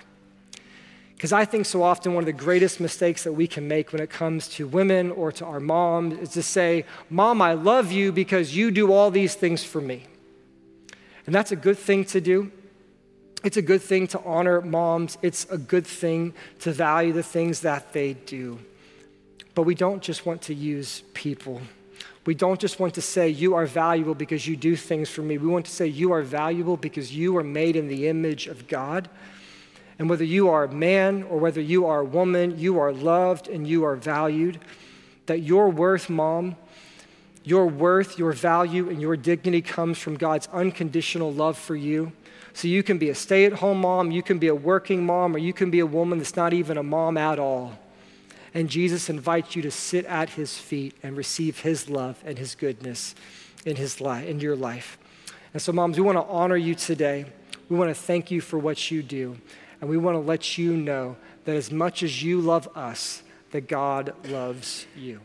Because 1.13 1.33
I 1.33 1.43
think 1.43 1.65
so 1.65 1.83
often 1.83 2.13
one 2.13 2.23
of 2.23 2.25
the 2.25 2.31
greatest 2.31 2.79
mistakes 2.79 3.25
that 3.25 3.33
we 3.33 3.45
can 3.45 3.67
make 3.67 3.91
when 3.91 4.01
it 4.01 4.09
comes 4.09 4.47
to 4.49 4.65
women 4.65 5.11
or 5.11 5.31
to 5.33 5.45
our 5.45 5.59
moms 5.59 6.17
is 6.19 6.29
to 6.29 6.41
say, 6.41 6.85
Mom, 7.09 7.41
I 7.41 7.51
love 7.51 7.91
you 7.91 8.13
because 8.13 8.55
you 8.55 8.71
do 8.71 8.93
all 8.93 9.11
these 9.11 9.35
things 9.35 9.61
for 9.61 9.81
me. 9.81 10.03
And 11.25 11.35
that's 11.35 11.51
a 11.51 11.57
good 11.57 11.77
thing 11.77 12.05
to 12.05 12.21
do. 12.21 12.49
It's 13.43 13.57
a 13.57 13.61
good 13.61 13.81
thing 13.81 14.07
to 14.07 14.21
honor 14.23 14.61
moms. 14.61 15.17
It's 15.21 15.45
a 15.49 15.57
good 15.57 15.85
thing 15.85 16.33
to 16.61 16.71
value 16.71 17.11
the 17.11 17.23
things 17.23 17.59
that 17.61 17.91
they 17.91 18.13
do. 18.13 18.57
But 19.53 19.63
we 19.63 19.75
don't 19.75 20.01
just 20.01 20.25
want 20.25 20.43
to 20.43 20.53
use 20.53 21.03
people. 21.13 21.61
We 22.25 22.33
don't 22.33 22.59
just 22.59 22.79
want 22.79 22.93
to 22.93 23.01
say, 23.01 23.29
You 23.29 23.55
are 23.55 23.65
valuable 23.65 24.15
because 24.15 24.47
you 24.47 24.55
do 24.55 24.75
things 24.75 25.09
for 25.09 25.21
me. 25.21 25.37
We 25.37 25.47
want 25.47 25.65
to 25.65 25.71
say, 25.71 25.87
You 25.87 26.13
are 26.13 26.21
valuable 26.21 26.77
because 26.77 27.15
you 27.15 27.37
are 27.37 27.43
made 27.43 27.75
in 27.75 27.87
the 27.87 28.07
image 28.07 28.47
of 28.47 28.67
God. 28.67 29.09
And 29.99 30.09
whether 30.09 30.23
you 30.23 30.49
are 30.49 30.63
a 30.63 30.71
man 30.71 31.23
or 31.23 31.37
whether 31.37 31.61
you 31.61 31.85
are 31.85 31.99
a 31.99 32.05
woman, 32.05 32.57
you 32.57 32.79
are 32.79 32.91
loved 32.91 33.47
and 33.47 33.67
you 33.67 33.83
are 33.83 33.95
valued. 33.95 34.59
That 35.27 35.41
your 35.41 35.69
worth, 35.69 36.09
mom, 36.09 36.55
your 37.43 37.67
worth, 37.67 38.17
your 38.17 38.31
value, 38.31 38.89
and 38.89 39.01
your 39.01 39.17
dignity 39.17 39.61
comes 39.61 39.99
from 39.99 40.15
God's 40.15 40.47
unconditional 40.51 41.31
love 41.31 41.57
for 41.57 41.75
you. 41.75 42.11
So 42.53 42.67
you 42.67 42.83
can 42.83 42.97
be 42.97 43.09
a 43.09 43.15
stay 43.15 43.45
at 43.45 43.53
home 43.53 43.81
mom, 43.81 44.11
you 44.11 44.23
can 44.23 44.39
be 44.39 44.47
a 44.47 44.55
working 44.55 45.05
mom, 45.05 45.35
or 45.35 45.39
you 45.39 45.53
can 45.53 45.71
be 45.71 45.79
a 45.79 45.85
woman 45.85 46.19
that's 46.19 46.35
not 46.35 46.53
even 46.53 46.77
a 46.77 46.83
mom 46.83 47.17
at 47.17 47.39
all. 47.39 47.77
And 48.53 48.69
Jesus 48.69 49.09
invites 49.09 49.55
you 49.55 49.61
to 49.63 49.71
sit 49.71 50.05
at 50.05 50.31
his 50.31 50.57
feet 50.57 50.95
and 51.01 51.17
receive 51.17 51.61
his 51.61 51.89
love 51.89 52.21
and 52.25 52.37
his 52.37 52.55
goodness 52.55 53.15
in 53.65 53.75
his 53.75 53.99
life, 53.99 54.27
in 54.27 54.39
your 54.39 54.55
life. 54.55 54.97
And 55.53 55.61
so, 55.61 55.71
moms, 55.71 55.97
we 55.97 56.03
want 56.03 56.17
to 56.17 56.23
honor 56.23 56.57
you 56.57 56.75
today. 56.75 57.25
We 57.69 57.77
want 57.77 57.89
to 57.89 57.99
thank 57.99 58.29
you 58.31 58.41
for 58.41 58.57
what 58.59 58.91
you 58.91 59.01
do. 59.01 59.37
And 59.81 59.89
we 59.89 59.97
want 59.97 60.15
to 60.15 60.19
let 60.19 60.57
you 60.57 60.77
know 60.77 61.15
that 61.45 61.55
as 61.55 61.71
much 61.71 62.03
as 62.03 62.23
you 62.23 62.39
love 62.39 62.69
us, 62.75 63.23
that 63.51 63.67
God 63.67 64.13
loves 64.29 64.85
you. 64.95 65.21